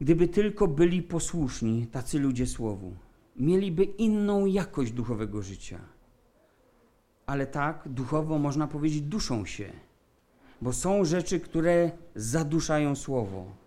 [0.00, 2.96] Gdyby tylko byli posłuszni tacy ludzie słowu,
[3.36, 5.80] mieliby inną jakość duchowego życia.
[7.26, 9.72] Ale tak, duchowo można powiedzieć, duszą się,
[10.62, 13.66] bo są rzeczy, które zaduszają słowo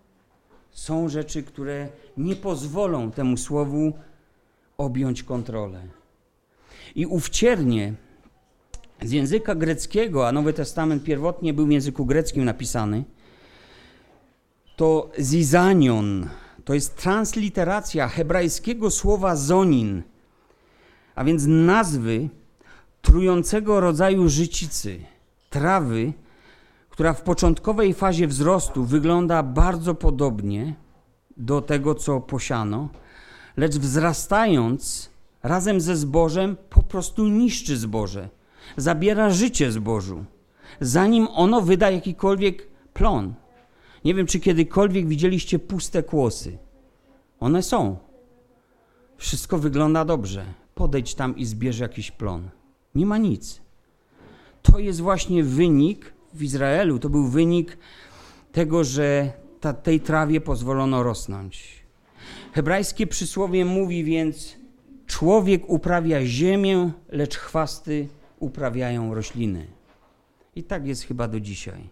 [0.71, 3.93] są rzeczy, które nie pozwolą temu słowu
[4.77, 5.87] objąć kontrolę.
[6.95, 7.93] I uwciernie
[9.01, 13.03] z języka greckiego, a Nowy Testament pierwotnie był w języku greckim napisany,
[14.75, 16.29] to zizanion,
[16.65, 20.03] to jest transliteracja hebrajskiego słowa zonin,
[21.15, 22.29] a więc nazwy
[23.01, 24.99] trującego rodzaju życicy,
[25.49, 26.13] trawy,
[26.89, 30.75] która w początkowej fazie wzrostu wygląda bardzo podobnie
[31.37, 32.89] do tego, co posiano,
[33.57, 35.09] lecz wzrastając
[35.43, 38.29] razem ze zbożem po prostu niszczy zboże,
[38.77, 40.25] zabiera życie zbożu,
[40.81, 43.33] zanim ono wyda jakikolwiek plon.
[44.05, 46.57] Nie wiem, czy kiedykolwiek widzieliście puste kłosy.
[47.39, 47.97] One są.
[49.17, 50.45] Wszystko wygląda dobrze.
[50.75, 52.49] Podejdź tam i zbierz jakiś plon.
[52.95, 53.61] Nie ma nic.
[54.61, 57.77] To jest właśnie wynik w Izraelu to był wynik
[58.51, 61.83] tego, że ta, tej trawie pozwolono rosnąć.
[62.53, 64.55] Hebrajskie przysłowie mówi więc:
[65.07, 68.07] Człowiek uprawia ziemię, lecz chwasty
[68.39, 69.67] uprawiają rośliny.
[70.55, 71.89] I tak jest chyba do dzisiaj.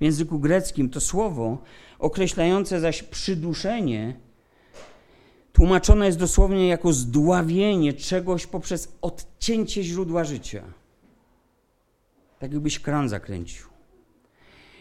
[0.00, 1.58] W języku greckim to słowo
[1.98, 4.16] określające zaś przyduszenie
[5.52, 10.62] tłumaczone jest dosłownie jako zdławienie czegoś poprzez odcięcie źródła życia
[12.40, 13.66] tak jakbyś kran zakręcił.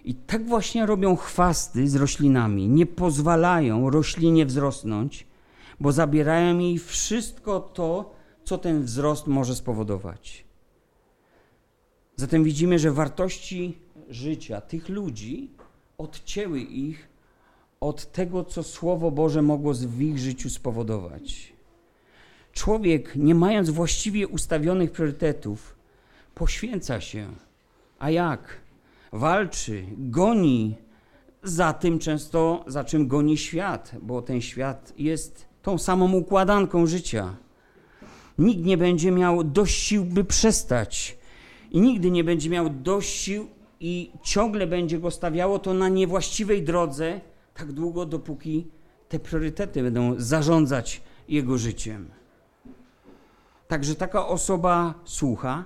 [0.06, 2.68] I tak właśnie robią chwasty z roślinami.
[2.68, 5.28] Nie pozwalają roślinie wzrosnąć,
[5.80, 10.46] bo zabierają jej wszystko to, co ten wzrost może spowodować.
[12.20, 13.78] Zatem widzimy, że wartości
[14.10, 15.50] życia tych ludzi
[15.98, 17.08] odcięły ich
[17.80, 21.54] od tego, co Słowo Boże mogło w ich życiu spowodować.
[22.54, 25.76] Człowiek, nie mając właściwie ustawionych priorytetów,
[26.36, 27.28] poświęca się.
[28.00, 28.58] A jak?
[29.12, 30.76] Walczy, goni
[31.44, 37.36] za tym często, za czym goni świat, bo ten świat jest tą samą układanką życia.
[38.38, 41.19] Nikt nie będzie miał dość sił, by przestać.
[41.72, 43.48] I nigdy nie będzie miał dość sił
[43.80, 47.22] i ciągle będzie go stawiało to na niewłaściwej drodze,
[47.54, 48.68] tak długo, dopóki
[49.10, 52.10] te priorytety będą zarządzać jego życiem.
[53.68, 55.66] Także taka osoba słucha,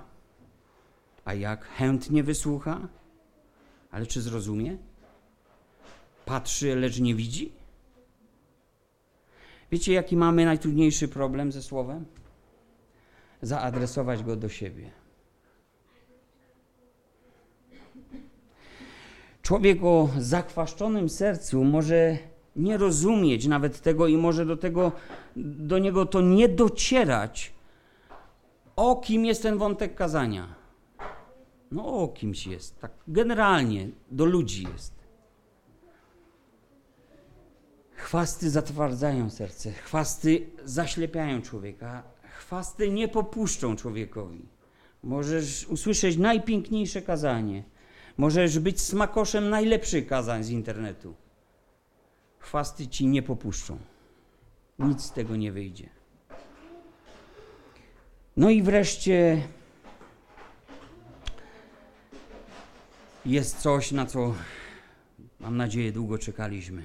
[1.24, 2.88] a jak chętnie wysłucha,
[3.90, 4.76] ale czy zrozumie?
[6.24, 7.52] Patrzy, lecz nie widzi?
[9.72, 12.04] Wiecie, jaki mamy najtrudniejszy problem ze słowem?
[13.42, 15.03] Zaadresować go do siebie.
[19.44, 22.18] Człowiek o zakwaszczonym sercu może
[22.56, 24.92] nie rozumieć nawet tego i może do tego
[25.36, 27.52] do niego to nie docierać.
[28.76, 30.54] O kim jest ten wątek kazania?
[31.70, 34.94] No o kimś jest, tak generalnie do ludzi jest.
[37.90, 42.02] Chwasty zatwardzają serce, chwasty zaślepiają człowieka,
[42.38, 44.48] chwasty nie popuszczą człowiekowi.
[45.02, 47.73] Możesz usłyszeć najpiękniejsze kazanie,
[48.16, 51.14] możesz być smakoszem najlepszych kazań z internetu.
[52.38, 53.78] Chwasty ci nie popuszczą.
[54.78, 55.88] Nic z tego nie wyjdzie.
[58.36, 59.48] No i wreszcie
[63.26, 64.34] jest coś, na co
[65.40, 66.82] mam nadzieję długo czekaliśmy.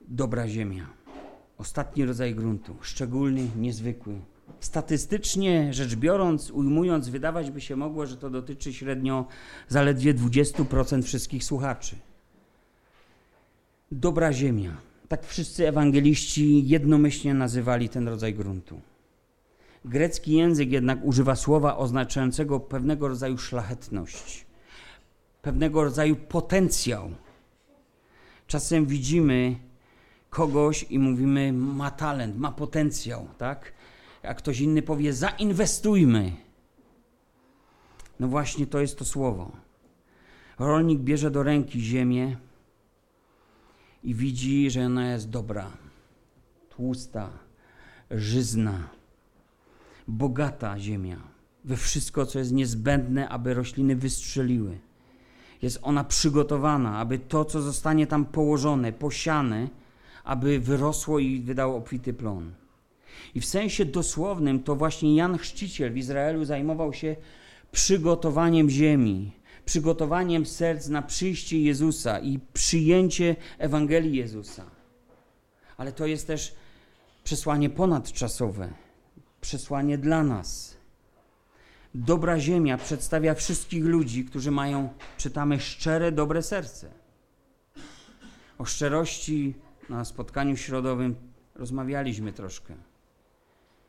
[0.00, 0.86] Dobra ziemia.
[1.58, 4.20] Ostatni rodzaj gruntu, szczególny, niezwykły.
[4.60, 9.26] Statystycznie rzecz biorąc, ujmując, wydawać by się mogło, że to dotyczy średnio
[9.68, 11.96] zaledwie 20% wszystkich słuchaczy.
[13.92, 14.76] Dobra ziemia.
[15.08, 18.80] Tak wszyscy ewangeliści jednomyślnie nazywali ten rodzaj gruntu.
[19.84, 24.46] Grecki język jednak używa słowa oznaczającego pewnego rodzaju szlachetność,
[25.42, 27.10] pewnego rodzaju potencjał.
[28.46, 29.56] Czasem widzimy
[30.30, 33.72] kogoś i mówimy, ma talent, ma potencjał, tak?
[34.22, 36.32] Jak ktoś inny powie, zainwestujmy.
[38.20, 39.52] No właśnie to jest to słowo.
[40.58, 42.36] Rolnik bierze do ręki ziemię
[44.04, 45.70] i widzi, że ona jest dobra,
[46.68, 47.30] tłusta,
[48.10, 48.88] żyzna,
[50.08, 51.32] bogata ziemia
[51.64, 54.78] we wszystko, co jest niezbędne, aby rośliny wystrzeliły.
[55.62, 59.68] Jest ona przygotowana, aby to, co zostanie tam położone, posiane,
[60.24, 62.52] aby wyrosło i wydało obfity plon.
[63.34, 67.16] I w sensie dosłownym to właśnie Jan Chrzciciel w Izraelu zajmował się
[67.72, 69.32] przygotowaniem ziemi,
[69.64, 74.64] przygotowaniem serc na przyjście Jezusa i przyjęcie Ewangelii Jezusa.
[75.76, 76.54] Ale to jest też
[77.24, 78.72] przesłanie ponadczasowe,
[79.40, 80.76] przesłanie dla nas.
[81.94, 84.88] Dobra ziemia przedstawia wszystkich ludzi, którzy mają,
[85.18, 86.90] czytamy, szczere, dobre serce.
[88.58, 89.54] O szczerości
[89.88, 91.16] na spotkaniu środowym
[91.54, 92.74] rozmawialiśmy troszkę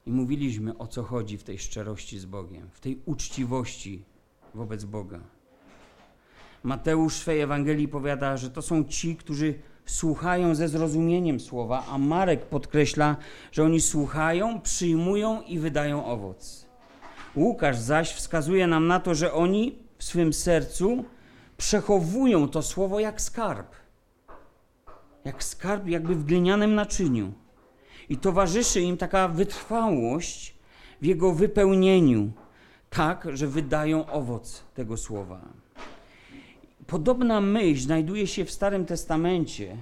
[0.06, 4.04] i mówiliśmy o co chodzi w tej szczerości z Bogiem, w tej uczciwości
[4.54, 5.20] wobec Boga.
[6.64, 9.54] Mateusz w swej Ewangelii powiada, że to są ci, którzy
[9.86, 13.18] słuchają ze zrozumieniem słowa, a Marek podkreśla,
[13.52, 16.66] że oni słuchają, przyjmują i wydają owoc.
[17.36, 21.06] Łukasz zaś wskazuje nam na to, że oni w swym sercu
[21.58, 23.76] przechowują to słowo jak skarb.
[25.26, 27.34] Jak skarb, jakby w glinianym naczyniu.
[28.10, 30.56] I towarzyszy im taka wytrwałość
[31.02, 32.32] w jego wypełnieniu,
[32.90, 35.42] tak, że wydają owoc tego słowa.
[36.88, 39.78] Podobna myśl znajduje się w Starym Testamencie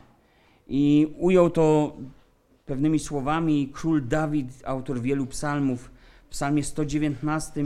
[0.67, 1.95] i ujął to
[2.65, 5.91] pewnymi słowami król Dawid, autor wielu psalmów.
[6.27, 7.65] W psalmie 119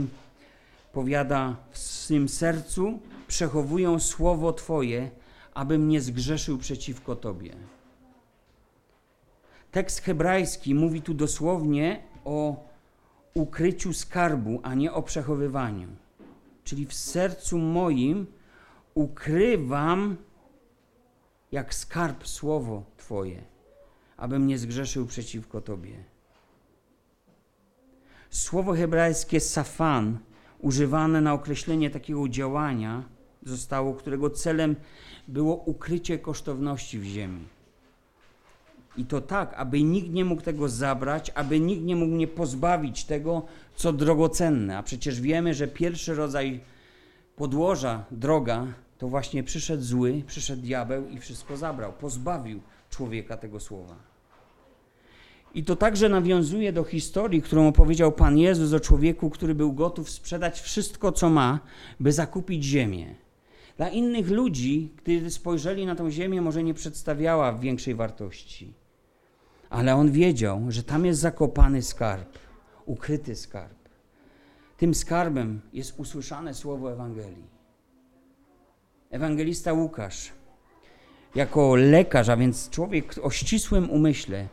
[0.92, 2.98] powiada w swym sercu
[3.28, 5.10] przechowują słowo Twoje,
[5.54, 7.56] abym nie zgrzeszył przeciwko Tobie.
[9.70, 12.64] Tekst hebrajski mówi tu dosłownie o
[13.34, 15.88] ukryciu skarbu, a nie o przechowywaniu.
[16.64, 18.26] Czyli w sercu moim
[18.94, 20.16] ukrywam
[21.52, 23.42] jak skarb słowo Twoje,
[24.16, 26.04] abym nie zgrzeszył przeciwko Tobie.
[28.30, 30.18] Słowo hebrajskie safan,
[30.58, 33.02] używane na określenie takiego działania,
[33.42, 34.76] zostało, którego celem
[35.28, 37.55] było ukrycie kosztowności w ziemi.
[38.96, 43.04] I to tak, aby nikt nie mógł tego zabrać, aby nikt nie mógł mnie pozbawić
[43.04, 43.42] tego,
[43.76, 44.78] co drogocenne.
[44.78, 46.60] A przecież wiemy, że pierwszy rodzaj
[47.36, 48.66] podłoża, droga,
[48.98, 53.96] to właśnie przyszedł zły, przyszedł diabeł i wszystko zabrał, pozbawił człowieka tego słowa.
[55.54, 60.10] I to także nawiązuje do historii, którą opowiedział Pan Jezus o człowieku, który był gotów
[60.10, 61.60] sprzedać wszystko, co ma,
[62.00, 63.14] by zakupić ziemię.
[63.76, 68.72] Dla innych ludzi, gdy spojrzeli na tą ziemię, może nie przedstawiała większej wartości.
[69.70, 72.38] Ale on wiedział, że tam jest zakopany skarb,
[72.86, 73.76] ukryty skarb.
[74.76, 77.56] Tym skarbem jest usłyszane słowo Ewangelii.
[79.10, 80.32] Ewangelista Łukasz,
[81.34, 84.48] jako lekarz, a więc człowiek o ścisłym umyśle,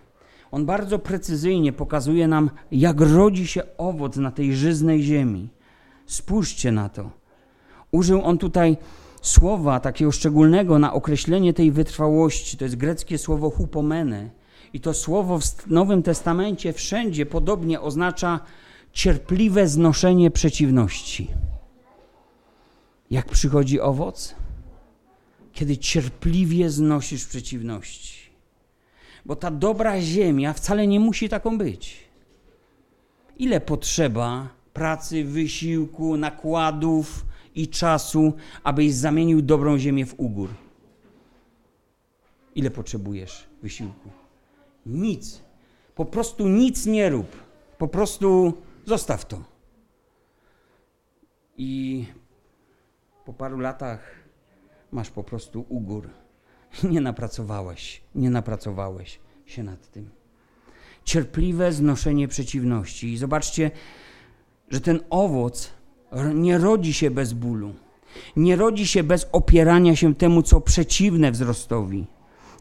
[0.51, 5.49] on bardzo precyzyjnie pokazuje nam, jak rodzi się owoc na tej żyznej ziemi.
[6.05, 7.11] Spójrzcie na to.
[7.91, 8.78] Użył on tutaj
[9.22, 12.57] słowa takiego szczególnego na określenie tej wytrwałości.
[12.57, 14.30] To jest greckie słowo hupomene.
[14.74, 18.39] I to słowo w Nowym Testamencie wszędzie podobnie oznacza
[18.93, 21.28] cierpliwe znoszenie przeciwności.
[23.11, 24.36] Jak przychodzi owoc?
[25.53, 28.24] Kiedy cierpliwie znosisz przeciwności.
[29.26, 31.97] Bo ta dobra ziemia wcale nie musi taką być.
[33.38, 40.49] Ile potrzeba pracy, wysiłku, nakładów i czasu, abyś zamienił dobrą ziemię w ugór?
[42.55, 44.22] Ile potrzebujesz wysiłku?
[44.86, 45.41] Nic.
[45.95, 47.27] Po prostu nic nie rób.
[47.77, 48.53] Po prostu
[48.86, 49.43] Zostaw to.
[51.57, 52.05] I
[53.25, 54.15] po paru latach
[54.91, 56.09] masz po prostu ugór.
[56.91, 60.09] Nie napracowałeś, nie napracowałeś się nad tym.
[61.03, 63.13] Cierpliwe znoszenie przeciwności.
[63.13, 63.71] I zobaczcie,
[64.69, 65.71] że ten owoc
[66.34, 67.73] nie rodzi się bez bólu.
[68.36, 72.07] Nie rodzi się bez opierania się temu, co przeciwne wzrostowi,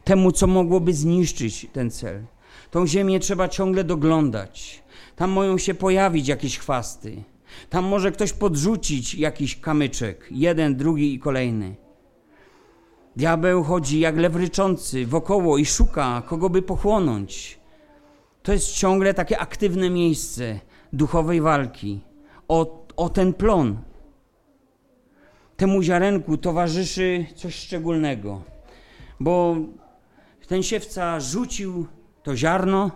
[0.03, 2.25] temu, co mogłoby zniszczyć ten cel.
[2.71, 4.83] Tą ziemię trzeba ciągle doglądać
[5.15, 7.23] tam mogą się pojawić jakieś chwasty.
[7.69, 11.75] Tam może ktoś podrzucić jakiś kamyczek, jeden, drugi i kolejny.
[13.15, 17.59] Diabeł chodzi jak lew ryczący wokoło i szuka, kogo by pochłonąć.
[18.43, 20.59] To jest ciągle takie aktywne miejsce
[20.93, 21.99] duchowej walki
[22.47, 23.77] o, o ten plon.
[25.57, 28.41] Temu ziarenku towarzyszy coś szczególnego,
[29.19, 29.55] bo
[30.47, 31.87] ten siewca rzucił
[32.23, 32.91] to ziarno,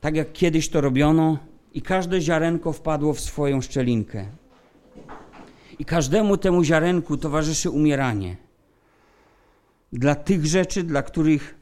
[0.00, 1.38] tak jak kiedyś to robiono,
[1.74, 4.26] i każde ziarenko wpadło w swoją szczelinkę.
[5.78, 8.36] I każdemu temu ziarenku towarzyszy umieranie.
[9.92, 11.54] Dla tych rzeczy, dla których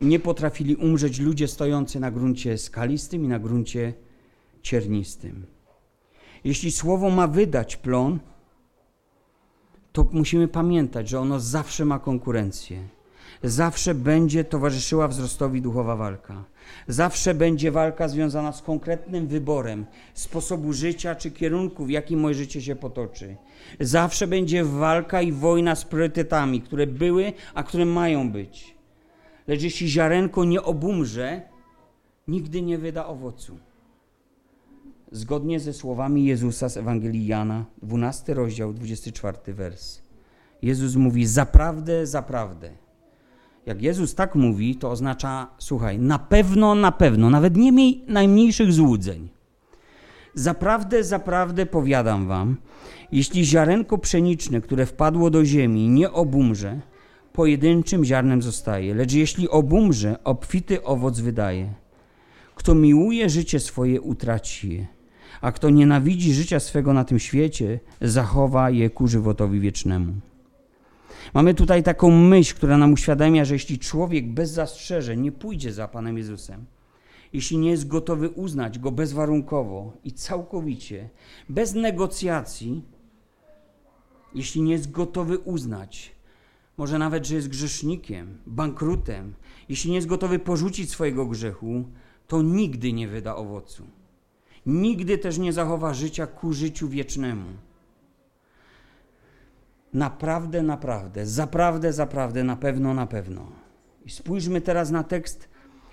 [0.00, 3.94] nie potrafili umrzeć ludzie stojący na gruncie skalistym i na gruncie
[4.62, 5.46] ciernistym.
[6.44, 8.18] Jeśli słowo ma wydać plon,
[9.92, 12.88] to musimy pamiętać, że ono zawsze ma konkurencję.
[13.44, 16.44] Zawsze będzie towarzyszyła wzrostowi duchowa walka.
[16.88, 22.62] Zawsze będzie walka związana z konkretnym wyborem sposobu życia czy kierunku, w jakim moje życie
[22.62, 23.36] się potoczy.
[23.80, 28.74] Zawsze będzie walka i wojna z priorytetami, które były, a które mają być.
[29.46, 31.42] Lecz jeśli ziarenko nie obumrze,
[32.28, 33.58] nigdy nie wyda owocu.
[35.12, 40.02] Zgodnie ze słowami Jezusa z Ewangelii Jana, 12 rozdział, 24 wers.
[40.62, 42.82] Jezus mówi: Zaprawdę, zaprawdę
[43.66, 48.72] jak Jezus tak mówi, to oznacza, słuchaj, na pewno, na pewno, nawet nie miej najmniejszych
[48.72, 49.28] złudzeń.
[50.34, 52.56] Zaprawdę, zaprawdę powiadam wam,
[53.12, 56.80] jeśli ziarenko pszeniczne, które wpadło do ziemi, nie obumrze,
[57.32, 61.72] pojedynczym ziarnem zostaje, lecz jeśli obumrze, obfity owoc wydaje.
[62.54, 64.86] Kto miłuje życie swoje, utraci je,
[65.40, 70.12] a kto nienawidzi życia swego na tym świecie, zachowa je ku żywotowi wiecznemu.
[71.34, 75.88] Mamy tutaj taką myśl, która nam uświadamia, że jeśli człowiek bez zastrzeżeń nie pójdzie za
[75.88, 76.64] Panem Jezusem,
[77.32, 81.08] jeśli nie jest gotowy uznać Go bezwarunkowo i całkowicie,
[81.48, 82.82] bez negocjacji,
[84.34, 86.12] jeśli nie jest gotowy uznać,
[86.76, 89.34] może nawet, że jest grzesznikiem, bankrutem,
[89.68, 91.84] jeśli nie jest gotowy porzucić swojego grzechu,
[92.26, 93.86] to nigdy nie wyda owocu.
[94.66, 97.48] Nigdy też nie zachowa życia ku życiu wiecznemu.
[99.92, 103.52] Naprawdę, naprawdę, zaprawdę, zaprawdę, na pewno, na pewno.
[104.04, 105.48] I spójrzmy teraz na tekst,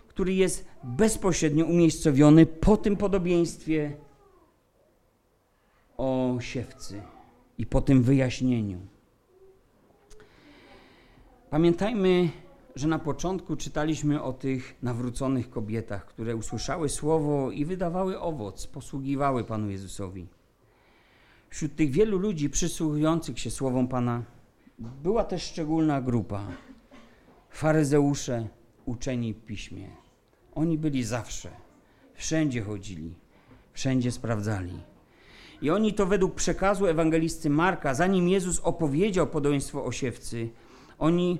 [0.08, 3.98] który jest bezpośrednio umiejscowiony po tym podobieństwie
[5.98, 7.02] o siewcy
[7.58, 8.80] i po tym wyjaśnieniu.
[11.50, 12.30] Pamiętajmy,
[12.76, 19.44] że na początku czytaliśmy o tych nawróconych kobietach, które usłyszały słowo i wydawały owoc, posługiwały
[19.44, 20.28] Panu Jezusowi.
[21.50, 24.24] Wśród tych wielu ludzi przysłuchujących się słowom Pana
[24.80, 26.48] była też szczególna grupa
[27.50, 28.48] faryzeusze,
[28.86, 29.90] uczeni w piśmie.
[30.56, 31.50] Oni byli zawsze,
[32.14, 33.14] wszędzie chodzili,
[33.74, 34.80] wszędzie sprawdzali.
[35.62, 40.50] I oni to według przekazu ewangelisty Marka, zanim Jezus opowiedział podobieństwo o siewcy,
[41.00, 41.40] oni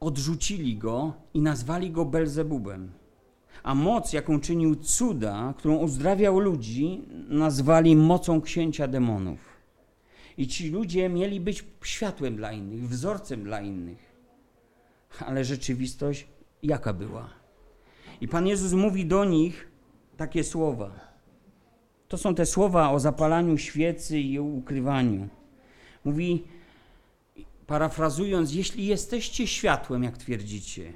[0.00, 2.92] odrzucili go i nazwali go Belzebubem.
[3.62, 9.38] A moc, jaką czynił cuda, którą uzdrawiał ludzi, nazwali mocą księcia demonów.
[10.38, 14.14] I ci ludzie mieli być światłem dla innych, wzorcem dla innych.
[15.26, 16.26] Ale rzeczywistość
[16.62, 17.28] jaka była?
[18.20, 19.68] I Pan Jezus mówi do nich
[20.16, 21.14] takie słowa.
[22.08, 25.28] To są te słowa o zapalaniu świecy i o ukrywaniu.
[26.04, 26.44] Mówi,
[27.66, 30.92] parafrazując, jeśli jesteście światłem, jak twierdzicie,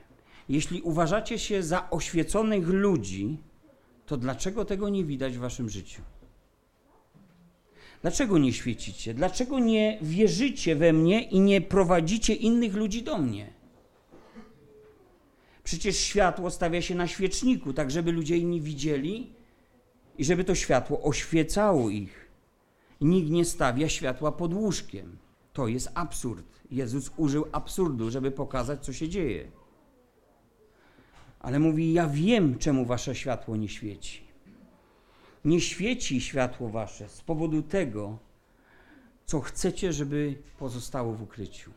[0.48, 3.38] jeśli uważacie się za oświeconych ludzi,
[4.06, 6.02] to dlaczego tego nie widać w waszym życiu?
[8.02, 9.14] Dlaczego nie świecicie?
[9.14, 13.52] Dlaczego nie wierzycie we mnie i nie prowadzicie innych ludzi do mnie?
[15.64, 19.30] Przecież światło stawia się na świeczniku, tak żeby ludzie inni widzieli
[20.18, 22.28] i żeby to światło oświecało ich.
[23.00, 25.18] Nikt nie stawia światła pod łóżkiem.
[25.52, 26.44] To jest absurd.
[26.70, 29.50] Jezus użył absurdu, żeby pokazać, co się dzieje.
[31.40, 34.28] Ale mówi: Ja wiem, czemu wasze światło nie świeci.
[35.44, 38.18] Nie świeci światło wasze z powodu tego,
[39.26, 41.70] co chcecie, żeby pozostało w ukryciu.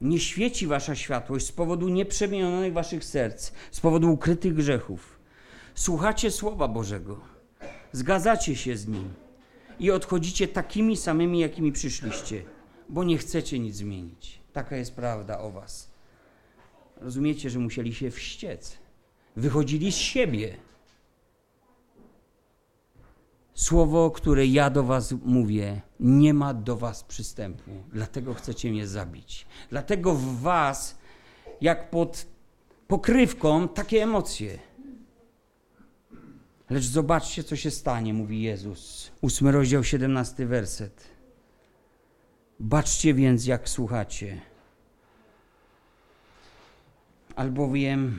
[0.00, 5.18] Nie świeci wasza światłość z powodu nieprzemienionych waszych serc, z powodu ukrytych grzechów.
[5.74, 7.20] Słuchacie Słowa Bożego,
[7.92, 9.14] zgadzacie się z Nim
[9.78, 12.42] i odchodzicie takimi samymi, jakimi przyszliście,
[12.88, 14.40] bo nie chcecie nic zmienić.
[14.52, 15.97] Taka jest prawda o was.
[17.00, 18.78] Rozumiecie, że musieli się wściec.
[19.36, 20.56] Wychodzili z siebie.
[23.54, 27.70] Słowo, które ja do was mówię, nie ma do was przystępu.
[27.92, 29.46] Dlatego chcecie mnie zabić.
[29.70, 30.98] Dlatego w was,
[31.60, 32.26] jak pod
[32.88, 34.58] pokrywką, takie emocje.
[36.70, 39.10] Lecz zobaczcie, co się stanie, mówi Jezus.
[39.20, 41.04] Ósmy rozdział, siedemnasty werset.
[42.60, 44.40] Baczcie więc, jak słuchacie.
[47.38, 48.18] Albowiem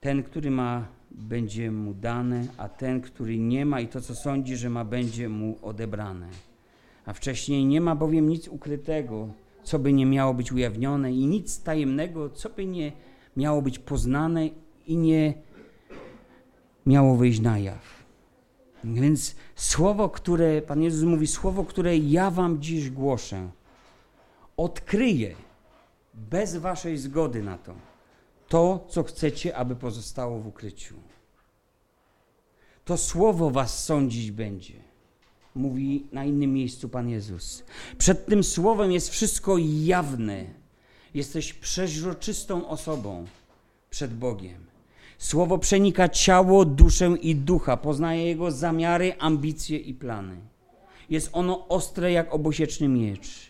[0.00, 4.56] ten, który ma, będzie mu dane, a ten, który nie ma i to, co sądzi,
[4.56, 6.28] że ma, będzie mu odebrane.
[7.06, 9.28] A wcześniej nie ma bowiem nic ukrytego,
[9.62, 12.92] co by nie miało być ujawnione, i nic tajemnego, co by nie
[13.36, 14.48] miało być poznane
[14.86, 15.34] i nie
[16.86, 18.04] miało wyjść na jaw.
[18.84, 23.50] Więc słowo, które, Pan Jezus mówi, słowo, które ja wam dziś głoszę,
[24.56, 25.34] odkryje
[26.30, 27.74] bez waszej zgody na to,
[28.48, 30.94] to, co chcecie, aby pozostało w ukryciu.
[32.84, 34.74] To słowo was sądzić będzie.
[35.54, 37.64] Mówi na innym miejscu Pan Jezus.
[37.98, 40.44] Przed tym słowem jest wszystko jawne.
[41.14, 43.26] Jesteś przeźroczystą osobą
[43.90, 44.66] przed Bogiem.
[45.18, 50.36] Słowo przenika ciało, duszę i ducha, poznaje jego zamiary, ambicje i plany.
[51.10, 53.49] Jest ono ostre jak obosieczny miecz.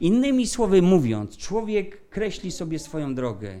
[0.00, 3.60] Innymi słowy mówiąc, człowiek kreśli sobie swoją drogę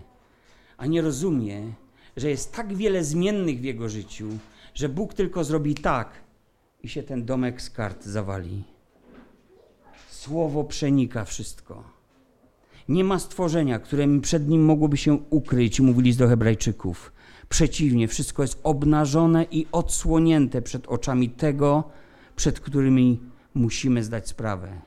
[0.76, 1.72] a nie rozumie,
[2.16, 4.28] że jest tak wiele zmiennych w jego życiu,
[4.74, 6.10] że Bóg tylko zrobi tak
[6.82, 8.64] i się ten domek z kart zawali.
[10.10, 11.84] Słowo przenika wszystko.
[12.88, 17.12] Nie ma stworzenia, które przed nim mogłoby się ukryć, mówili do Hebrajczyków.
[17.48, 21.84] Przeciwnie, wszystko jest obnażone i odsłonięte przed oczami tego,
[22.36, 23.20] przed którymi
[23.54, 24.80] musimy zdać sprawę.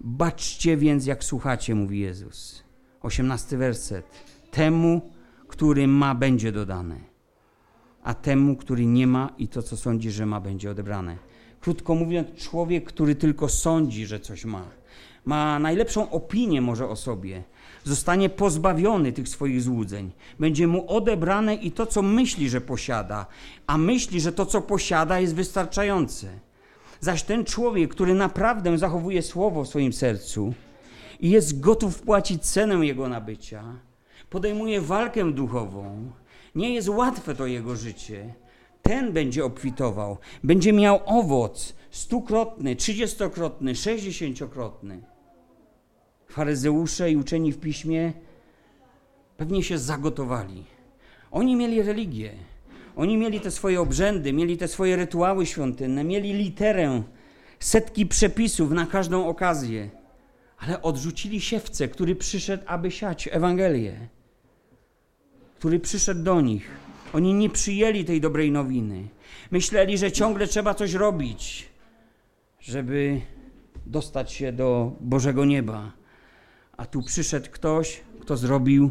[0.00, 2.64] Baczcie więc, jak słuchacie, mówi Jezus.
[3.02, 4.06] Osiemnasty werset.
[4.50, 5.10] Temu,
[5.48, 7.00] który ma, będzie dodane,
[8.02, 11.16] a temu, który nie ma i to, co sądzi, że ma, będzie odebrane.
[11.60, 14.64] Krótko mówiąc, człowiek, który tylko sądzi, że coś ma,
[15.24, 17.42] ma najlepszą opinię może o sobie,
[17.84, 20.10] zostanie pozbawiony tych swoich złudzeń.
[20.38, 23.26] Będzie mu odebrane i to, co myśli, że posiada,
[23.66, 26.49] a myśli, że to, co posiada, jest wystarczające.
[27.00, 30.54] Zaś ten człowiek, który naprawdę zachowuje słowo w swoim sercu
[31.20, 33.64] i jest gotów płacić cenę jego nabycia,
[34.30, 36.10] podejmuje walkę duchową,
[36.54, 38.34] nie jest łatwe to jego życie,
[38.82, 45.02] ten będzie obfitował, będzie miał owoc stukrotny, trzydziestokrotny, sześćdziesięciokrotny.
[46.28, 48.12] Faryzeusze i uczeni w piśmie
[49.36, 50.64] pewnie się zagotowali.
[51.30, 52.32] Oni mieli religię,
[53.00, 57.02] oni mieli te swoje obrzędy, mieli te swoje rytuały świątynne, mieli literę,
[57.58, 59.90] setki przepisów na każdą okazję,
[60.58, 64.08] ale odrzucili siewcę, który przyszedł, aby siać Ewangelię
[65.60, 66.70] który przyszedł do nich.
[67.12, 69.08] Oni nie przyjęli tej dobrej nowiny.
[69.50, 71.68] Myśleli, że ciągle trzeba coś robić,
[72.60, 73.20] żeby
[73.86, 75.92] dostać się do Bożego nieba.
[76.76, 78.90] A tu przyszedł ktoś, kto zrobił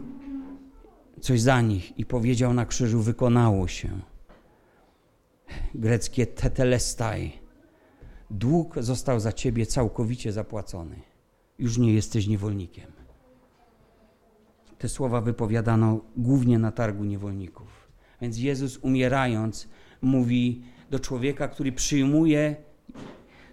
[1.20, 4.00] coś za nich i powiedział na krzyżu: Wykonało się.
[5.76, 7.32] Greckie tetelestai.
[8.32, 11.02] Dług został za ciebie całkowicie zapłacony.
[11.60, 12.92] Już nie jesteś niewolnikiem.
[14.78, 17.68] te słowa wypowiadano głównie na targu niewolników.
[18.22, 19.68] Więc Jezus umierając
[20.02, 22.56] mówi do człowieka, który przyjmuje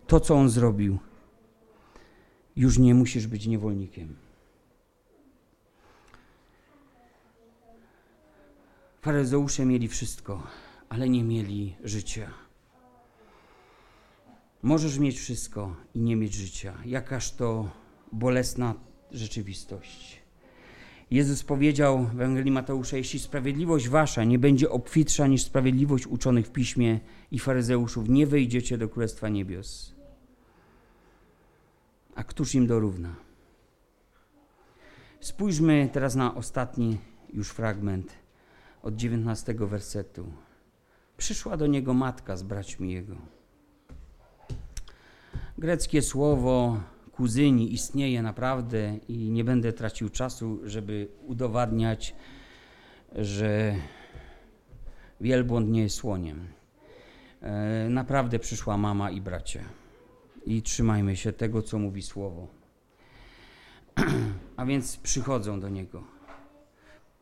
[0.07, 0.99] to, co on zrobił.
[2.57, 4.26] Już nie musisz być niewolnikiem.
[9.07, 10.43] Faryzeusze mieli wszystko,
[10.89, 12.31] ale nie mieli życia.
[14.63, 16.75] Możesz mieć wszystko i nie mieć życia.
[16.85, 17.71] Jakaż to
[18.13, 18.75] bolesna
[19.11, 20.23] rzeczywistość.
[21.11, 26.53] Jezus powiedział w Ewangelii Mateusza: Jeśli sprawiedliwość wasza nie będzie obfitsza niż sprawiedliwość uczonych w
[26.53, 27.01] piśmie
[27.31, 29.95] i faryzeuszów, nie wejdziecie do Królestwa Niebios.
[32.15, 33.17] A któż im dorówna?
[35.21, 36.99] Spójrzmy teraz na ostatni
[37.33, 38.26] już fragment
[38.87, 40.33] od 19 wersetu.
[41.17, 43.17] Przyszła do niego matka z braćmi jego.
[45.59, 46.81] Greckie słowo
[47.13, 52.15] kuzyni istnieje naprawdę i nie będę tracił czasu, żeby udowadniać,
[53.15, 53.75] że
[55.21, 56.47] wielbłąd nie jest słoniem.
[57.43, 59.61] E, naprawdę przyszła mama i bracia.
[60.47, 62.49] I trzymajmy się tego, co mówi słowo.
[64.57, 66.16] A więc przychodzą do niego.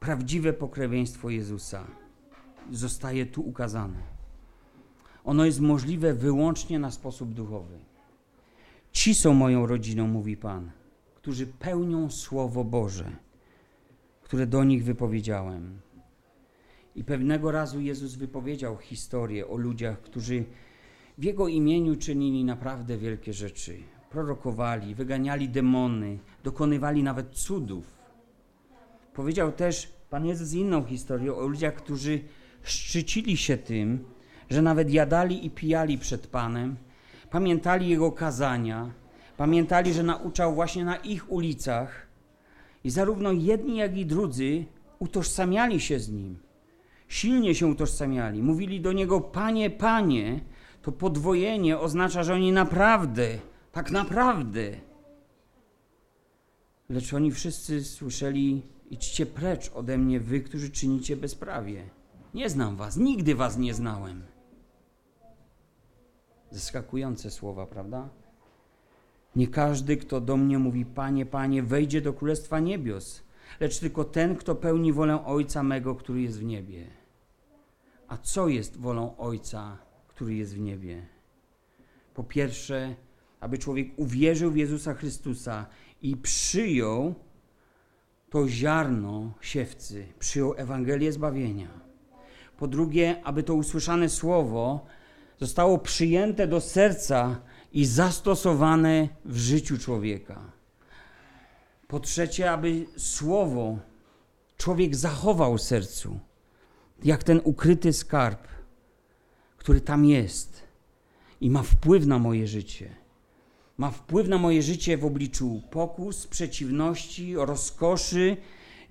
[0.04, 1.86] Prawdziwe pokrewieństwo Jezusa
[2.70, 3.98] zostaje tu ukazane.
[5.24, 7.78] Ono jest możliwe wyłącznie na sposób duchowy.
[8.92, 10.70] Ci są moją rodziną, mówi Pan,
[11.14, 13.16] którzy pełnią Słowo Boże,
[14.22, 15.80] które do nich wypowiedziałem.
[16.96, 20.44] I pewnego razu Jezus wypowiedział historię o ludziach, którzy
[21.18, 23.78] w Jego imieniu czynili naprawdę wielkie rzeczy.
[24.10, 27.94] Prorokowali, wyganiali demony, dokonywali nawet cudów.
[29.14, 32.20] Powiedział też Pan Jezus inną historię o ludziach, którzy
[32.62, 34.04] szczycili się tym,
[34.50, 36.76] że nawet jadali i pijali przed Panem,
[37.30, 38.90] pamiętali Jego kazania,
[39.36, 42.06] pamiętali, że nauczał właśnie na ich ulicach
[42.84, 44.64] i zarówno jedni, jak i drudzy
[44.98, 46.38] utożsamiali się z Nim.
[47.08, 48.42] Silnie się utożsamiali.
[48.42, 50.40] Mówili do Niego, Panie, Panie.
[50.82, 53.28] To podwojenie oznacza, że oni naprawdę,
[53.72, 54.70] tak naprawdę.
[56.88, 61.90] Lecz oni wszyscy słyszeli, idźcie precz ode mnie, wy, którzy czynicie bezprawie.
[62.34, 64.22] Nie znam was, nigdy was nie znałem.
[66.50, 68.08] Zaskakujące słowa, prawda?
[69.36, 73.22] Nie każdy, kto do mnie mówi, Panie, Panie, wejdzie do Królestwa Niebios,
[73.60, 76.86] lecz tylko ten, kto pełni wolę Ojca mego, który jest w niebie.
[78.08, 79.78] A co jest wolą Ojca,
[80.08, 81.06] który jest w niebie?
[82.14, 82.94] Po pierwsze,
[83.40, 85.66] aby człowiek uwierzył w Jezusa Chrystusa
[86.02, 87.14] i przyjął
[88.34, 91.68] to ziarno siewcy, przyjął Ewangelię zbawienia.
[92.58, 94.86] Po drugie, aby to usłyszane słowo
[95.40, 97.40] zostało przyjęte do serca
[97.72, 100.52] i zastosowane w życiu człowieka.
[101.88, 103.78] Po trzecie, aby słowo
[104.56, 106.18] człowiek zachował w sercu,
[107.04, 108.48] jak ten ukryty skarb,
[109.56, 110.62] który tam jest
[111.40, 113.03] i ma wpływ na moje życie.
[113.76, 118.36] Ma wpływ na moje życie w obliczu pokus, przeciwności, rozkoszy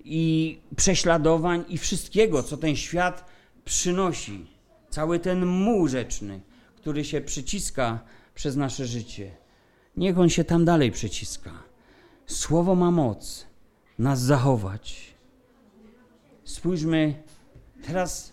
[0.04, 3.24] i prześladowań i wszystkiego, co ten świat
[3.64, 4.46] przynosi.
[4.90, 6.40] Cały ten muł rzeczny,
[6.76, 8.00] który się przyciska
[8.34, 9.36] przez nasze życie.
[9.96, 11.50] Niech on się tam dalej przyciska.
[12.26, 13.46] Słowo ma moc
[13.98, 15.14] nas zachować.
[16.44, 17.22] Spójrzmy
[17.86, 18.32] teraz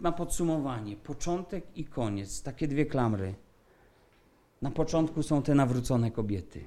[0.00, 0.96] na podsumowanie.
[0.96, 2.42] Początek i koniec.
[2.42, 3.34] Takie dwie klamry.
[4.64, 6.64] Na początku są te nawrócone kobiety.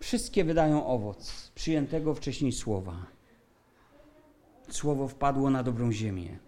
[0.00, 3.06] Wszystkie wydają owoc przyjętego wcześniej słowa.
[4.68, 6.38] Słowo wpadło na dobrą ziemię.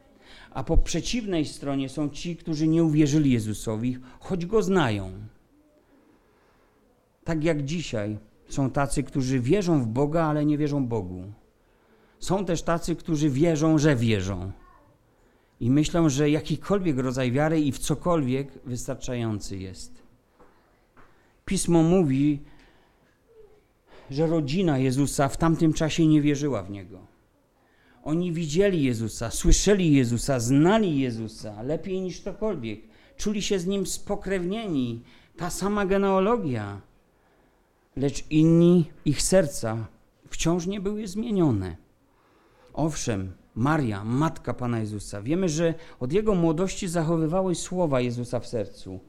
[0.51, 5.13] A po przeciwnej stronie są ci, którzy nie uwierzyli Jezusowi, choć go znają.
[7.25, 8.19] Tak jak dzisiaj
[8.49, 11.23] są tacy, którzy wierzą w Boga, ale nie wierzą Bogu.
[12.19, 14.53] Są też tacy, którzy wierzą, że wierzą.
[15.61, 20.02] I myślą, że jakikolwiek rodzaj wiary i w cokolwiek wystarczający jest.
[21.53, 22.43] Pismo mówi,
[24.11, 26.99] że rodzina Jezusa w tamtym czasie nie wierzyła w Niego.
[28.03, 32.81] Oni widzieli Jezusa, słyszeli Jezusa, znali Jezusa lepiej niż ktokolwiek.
[33.17, 35.03] Czuli się z Nim spokrewnieni.
[35.37, 36.81] Ta sama genealogia.
[37.97, 39.87] Lecz inni, ich serca
[40.31, 41.77] wciąż nie były zmienione.
[42.73, 49.01] Owszem, Maria, matka Pana Jezusa, wiemy, że od jego młodości zachowywały słowa Jezusa w sercu.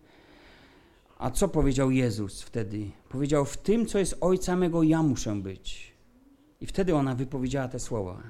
[1.17, 2.91] A co powiedział Jezus wtedy?
[3.09, 5.93] Powiedział: W tym, co jest ojca mego, ja muszę być.
[6.61, 8.23] I wtedy ona wypowiedziała te słowa.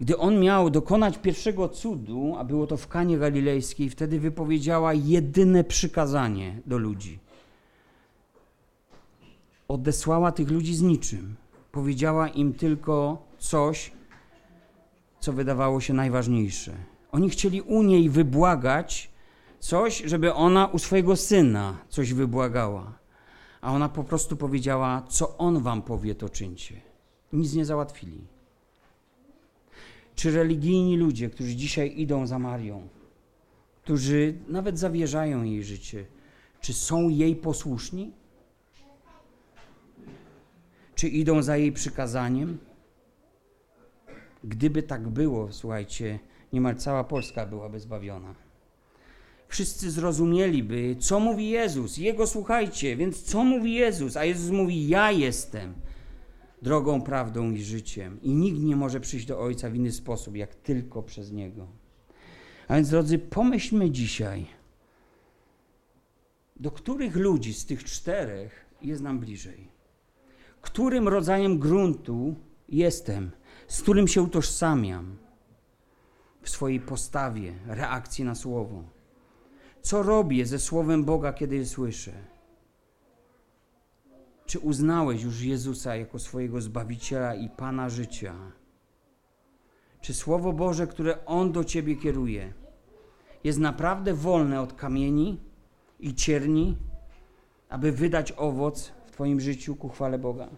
[0.00, 5.64] Gdy on miał dokonać pierwszego cudu, a było to w Kanie Galilejskiej, wtedy wypowiedziała jedyne
[5.64, 7.18] przykazanie do ludzi.
[9.68, 11.36] Odesłała tych ludzi z niczym.
[11.72, 13.92] Powiedziała im tylko coś,
[15.20, 16.72] co wydawało się najważniejsze.
[17.12, 19.11] Oni chcieli u niej wybłagać
[19.62, 22.98] coś, żeby ona u swojego syna coś wybłagała.
[23.60, 26.80] A ona po prostu powiedziała: Co on wam powie, to czyńcie.
[27.32, 28.26] Nic nie załatwili.
[30.14, 32.88] Czy religijni ludzie, którzy dzisiaj idą za Marią,
[33.82, 36.06] którzy nawet zawierzają jej życie,
[36.60, 38.12] czy są jej posłuszni?
[40.94, 42.58] Czy idą za jej przykazaniem?
[44.44, 46.18] Gdyby tak było, słuchajcie,
[46.52, 48.41] niemal cała Polska byłaby zbawiona.
[49.52, 51.96] Wszyscy zrozumieliby, co mówi Jezus.
[51.96, 54.16] Jego słuchajcie, więc co mówi Jezus?
[54.16, 55.74] A Jezus mówi: Ja jestem
[56.62, 58.22] drogą, prawdą i życiem.
[58.22, 61.66] I nikt nie może przyjść do Ojca w inny sposób, jak tylko przez Niego.
[62.68, 64.46] A więc, drodzy, pomyślmy dzisiaj,
[66.56, 69.68] do których ludzi z tych czterech jest nam bliżej?
[70.60, 72.34] Którym rodzajem gruntu
[72.68, 73.30] jestem,
[73.68, 75.16] z którym się utożsamiam
[76.42, 78.91] w swojej postawie, reakcji na słowo?
[79.82, 82.12] Co robię ze słowem Boga, kiedy je słyszę?
[84.46, 88.34] Czy uznałeś już Jezusa jako swojego Zbawiciela i Pana życia?
[90.00, 92.52] Czy Słowo Boże, które On do Ciebie kieruje,
[93.44, 95.40] jest naprawdę wolne od kamieni
[96.00, 96.76] i cierni,
[97.68, 100.48] aby wydać owoc w Twoim życiu ku chwale Boga?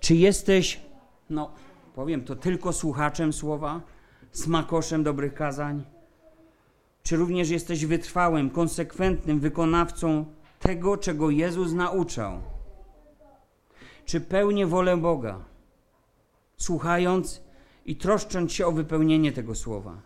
[0.00, 0.80] Czy jesteś,
[1.30, 1.50] no
[1.94, 3.80] powiem to, tylko słuchaczem Słowa,
[4.32, 5.95] smakoszem dobrych kazań?
[7.06, 10.24] Czy również jesteś wytrwałym, konsekwentnym wykonawcą
[10.60, 12.40] tego, czego Jezus nauczał?
[14.04, 15.44] Czy pełnię wolę Boga,
[16.56, 17.42] słuchając
[17.84, 20.00] i troszcząc się o wypełnienie tego słowa?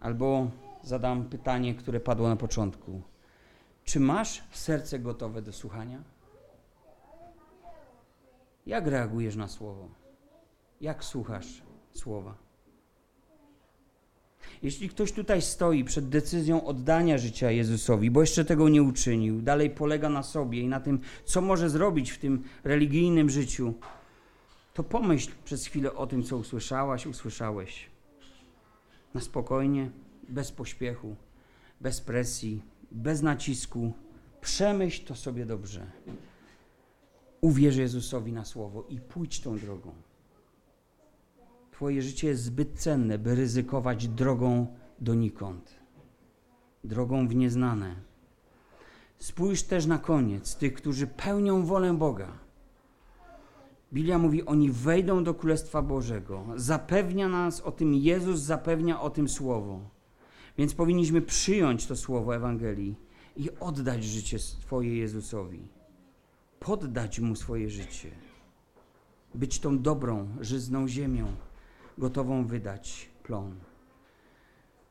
[0.00, 0.50] Albo
[0.82, 3.02] zadam pytanie, które padło na początku.
[3.84, 6.02] Czy masz serce gotowe do słuchania?
[8.66, 9.88] Jak reagujesz na słowo?
[10.80, 11.62] Jak słuchasz
[11.92, 12.49] słowa?
[14.62, 19.70] Jeśli ktoś tutaj stoi przed decyzją oddania życia Jezusowi, bo jeszcze tego nie uczynił, dalej
[19.70, 23.74] polega na sobie i na tym, co może zrobić w tym religijnym życiu,
[24.74, 27.90] to pomyśl przez chwilę o tym, co usłyszałaś, usłyszałeś.
[29.14, 29.90] Na spokojnie,
[30.28, 31.16] bez pośpiechu,
[31.80, 33.92] bez presji, bez nacisku.
[34.40, 35.86] Przemyśl to sobie dobrze.
[37.40, 39.92] Uwierz Jezusowi na słowo i pójdź tą drogą.
[41.80, 44.66] Twoje życie jest zbyt cenne, by ryzykować drogą
[44.98, 45.74] donikąd,
[46.84, 47.94] drogą w nieznane.
[49.18, 52.32] Spójrz też na koniec tych, którzy pełnią wolę Boga.
[53.92, 56.44] Biblia mówi, oni wejdą do Królestwa Bożego.
[56.56, 59.80] Zapewnia nas o tym Jezus, zapewnia o tym Słowo.
[60.58, 62.96] Więc powinniśmy przyjąć to Słowo Ewangelii
[63.36, 65.68] i oddać życie swoje Jezusowi.
[66.58, 68.10] Poddać Mu swoje życie.
[69.34, 71.26] Być tą dobrą, żyzną ziemią
[72.00, 73.54] gotową wydać plon.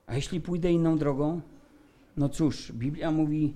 [0.08, 1.42] A jeśli pójdę inną drogą?
[2.18, 3.56] No cóż, Biblia mówi,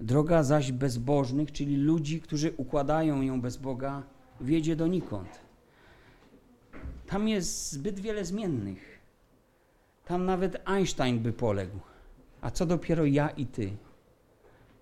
[0.00, 4.02] droga zaś bezbożnych, czyli ludzi, którzy układają ją bez Boga,
[4.40, 5.28] wiedzie donikąd.
[7.06, 8.98] Tam jest zbyt wiele zmiennych.
[10.04, 11.78] Tam nawet Einstein by poległ.
[12.40, 13.76] A co dopiero ja i ty?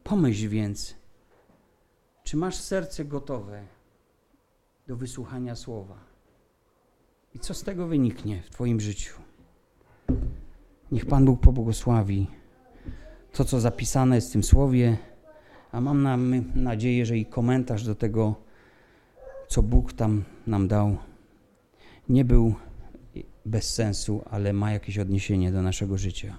[0.05, 0.95] Pomyśl więc,
[2.25, 3.67] czy masz serce gotowe
[4.87, 6.12] do wysłuchania słowa?
[7.35, 9.15] I co z tego wyniknie w Twoim życiu?
[10.93, 12.27] Niech Pan Bóg pobłogosławi
[13.33, 14.97] to, co zapisane jest w tym słowie,
[15.73, 16.17] a mam na,
[16.55, 18.35] nadzieję, że i komentarz do tego,
[19.49, 20.97] co Bóg tam nam dał,
[22.09, 22.55] nie był
[23.47, 26.39] bez sensu, ale ma jakieś odniesienie do naszego życia.